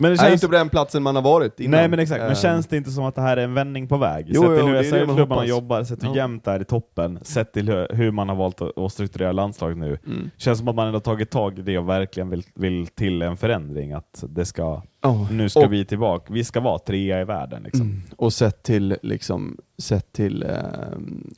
[0.00, 0.32] Men det känns...
[0.32, 1.70] inte på den platsen man har varit innan.
[1.80, 3.88] Nej men exakt, men Eh, känns det inte som att det här är en vändning
[3.88, 4.26] på väg?
[4.28, 6.16] Jo, sett till hur SHL-klubbarna jobbar, sett hur Ja.
[6.16, 9.32] jämnt det är i toppen, sett till hur, hur man har valt att, att strukturera
[9.32, 9.98] landslaget nu.
[10.06, 10.30] Mm.
[10.36, 13.36] Känns som att man ändå tagit tag i det och verkligen vill, vill till en
[13.36, 15.28] förändring, att det ska, Ja.
[15.30, 17.80] nu ska Och- vi tillbaka, vi ska vara trea i världen liksom.
[17.86, 18.02] Mm.
[18.16, 20.48] Och sett till, liksom, sett till eh,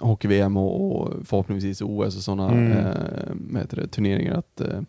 [0.00, 2.72] hockey-VM och, och förhoppningsvis OS och sådana Mm.
[3.56, 4.80] eh, det, turneringar att eh,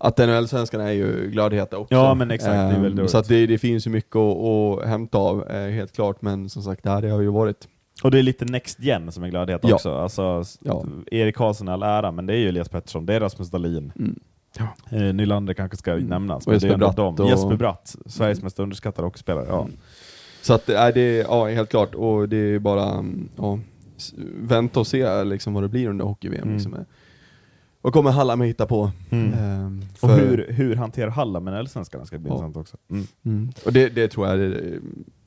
[0.00, 1.94] att NHL-svenskarna är ju glödheta också.
[1.94, 3.10] Ja, men exakt, det är Ehm, väl dåligt.
[3.10, 6.48] Så att det, det finns ju mycket att, att hämta av, eh, helt klart, men
[6.48, 7.68] som sagt, det här det har ju varit
[8.02, 9.74] Och det är lite next gen som är glödhet Ja.
[9.74, 9.94] också.
[9.94, 10.84] Alltså, Ja.
[11.10, 13.92] Erik Karlsson all ära, men det är ju Elias Pettersson, det är Rasmus Dahlin.
[13.98, 14.18] mm.
[14.90, 16.04] Eh, Nylander kanske ska Mm.
[16.04, 17.14] nämnas, men är Jesper Bratt dem.
[17.14, 18.44] och- Jesper Bratt, Sveriges Mm.
[18.46, 19.46] mest underskattade hockeyspelare.
[19.48, 19.60] Ja.
[19.62, 19.72] Mm.
[20.42, 23.58] Så att är det, ja helt klart, och det är bara, mm, ja,
[24.42, 26.42] vänta och se liksom vad det blir under hockey-VM.
[26.42, 26.54] Mm.
[26.54, 26.76] Liksom.
[27.82, 28.90] Vad kommer Hallam hitta på?
[29.10, 29.32] Mm.
[29.34, 32.34] Ehm, Och för- hur, hur hanterar Hallam en allsvenskarna ska bli Ja.
[32.34, 32.76] intressant också.
[32.90, 33.06] Mm.
[33.24, 33.50] Mm.
[33.66, 34.80] Och det, det tror jag det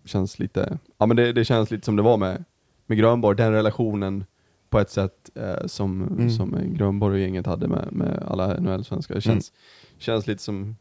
[0.05, 2.43] känns lite, ja men det, det känns lite som det var med,
[2.85, 4.25] med Grönborg, den relationen
[4.69, 6.29] på ett sätt eh, som, Mm.
[6.29, 9.15] som Grönborg och gänget hade med, med alla NHL-svenskar.
[9.15, 9.51] Det känns,
[9.97, 10.75] känns lite som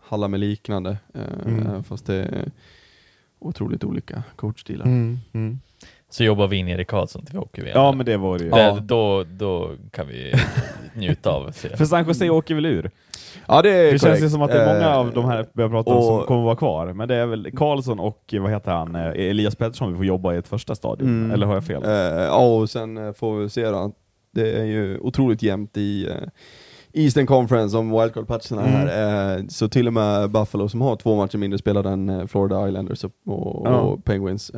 [0.00, 1.84] Hallam är liknande, eh, Mm.
[1.84, 2.50] fast det är
[3.38, 4.86] otroligt olika coachstilar.
[6.04, 6.10] Mm.
[6.10, 8.50] Så jobbar vi in Erik Karlsson till hockey Ja men det var det ju.
[8.50, 10.34] det, då, då kan vi
[10.94, 11.76] njuta av se.
[11.76, 12.90] För San Jose åker väl ur?
[13.46, 14.32] Ja det är Det känns ju korrekt.
[14.32, 16.42] som att det är många av de här vi har pratat om och- som kommer
[16.44, 16.92] vara kvar.
[16.92, 20.34] Men det är väl Karlsson och vad heter han, eh, Elias Pettersson vi får jobba
[20.34, 21.08] i ett första stadium.
[21.08, 21.30] Mm.
[21.30, 21.84] Eller har jag fel?
[21.84, 21.90] Eh,
[22.24, 23.92] ja, och sen eh, får vi se då.
[24.34, 26.08] Det är ju otroligt jämnt i
[26.92, 28.72] Eastern Conference om wildcard-platserna Mm.
[28.88, 29.44] här.
[29.48, 33.10] Så till och med Buffalo som har två matcher mindre spelade än Florida Islanders och,
[33.26, 33.70] och, Ja.
[33.80, 34.50] och Penguins.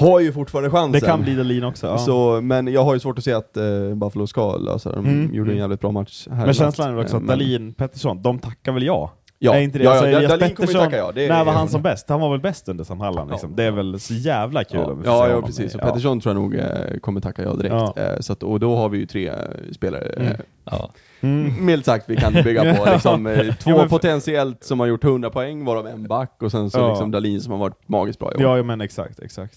[0.00, 0.92] Eh, har ju fortfarande chansen.
[0.92, 1.86] Det kan bli Dahlin också.
[1.86, 1.98] Ja.
[1.98, 4.96] Så, men jag har ju svårt att se att eh, Buffalo ska lösa det.
[4.96, 5.34] De Mm.
[5.34, 5.58] gjorde en Mm.
[5.62, 8.38] jävligt bra match här men känslan är väl också Eh, att men- Dahlin, Pettersson, de
[8.38, 9.12] tackar väl ja?
[9.42, 9.84] Ja, är inte det?
[9.84, 11.12] ja, alltså, ja, Dahlin kommer ju tacka ja.
[11.14, 12.08] Det när var han som bäst?
[12.08, 13.50] Han var väl bäst under Sam Hallam liksom.
[13.50, 13.56] Ja.
[13.56, 15.74] Det är väl så jävla kul Ja, om vi får ja, se ja honom precis.
[15.74, 17.74] Och Pettersson tror jag nog eh, kommer tacka ja direkt.
[17.74, 17.94] Ja.
[17.96, 19.34] Eh, så att, och då har vi ju tre eh,
[19.72, 20.36] spelare, eh, Mm.
[20.64, 20.90] Ja.
[21.20, 21.66] Mm.
[21.66, 22.84] milt sagt, vi kan bygga på.
[22.92, 26.50] Liksom, eh, två Ja, men potentiellt som har gjort 100 poäng, varav en back, och
[26.50, 26.88] sen så Ja.
[26.88, 28.42] liksom Dahlin som har varit magiskt bra i år.
[28.42, 29.54] Ja, ja, men exakt, exakt.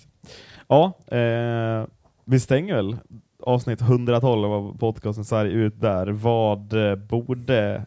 [0.68, 1.88] Ja, eh,
[2.26, 2.98] vi stänger väl
[3.44, 6.08] avsnitt 112 av podcasten Sarg ut där.
[6.08, 7.86] Vad eh, borde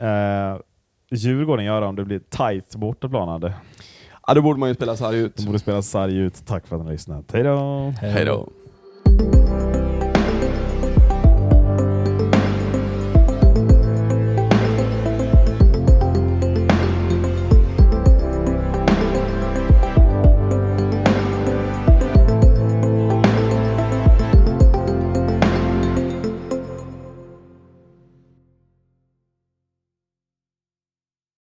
[0.00, 0.56] eh,
[1.10, 3.28] Djurgården göra om det blir tight bortaplan?
[3.28, 3.54] Hade?
[4.26, 5.36] Ja, då borde man ju spela sarg ut.
[5.36, 6.46] De borde spela sarg ut.
[6.46, 7.32] Tack för att ni har lyssnat.
[7.32, 7.92] Hej då!
[8.00, 8.48] Hej då.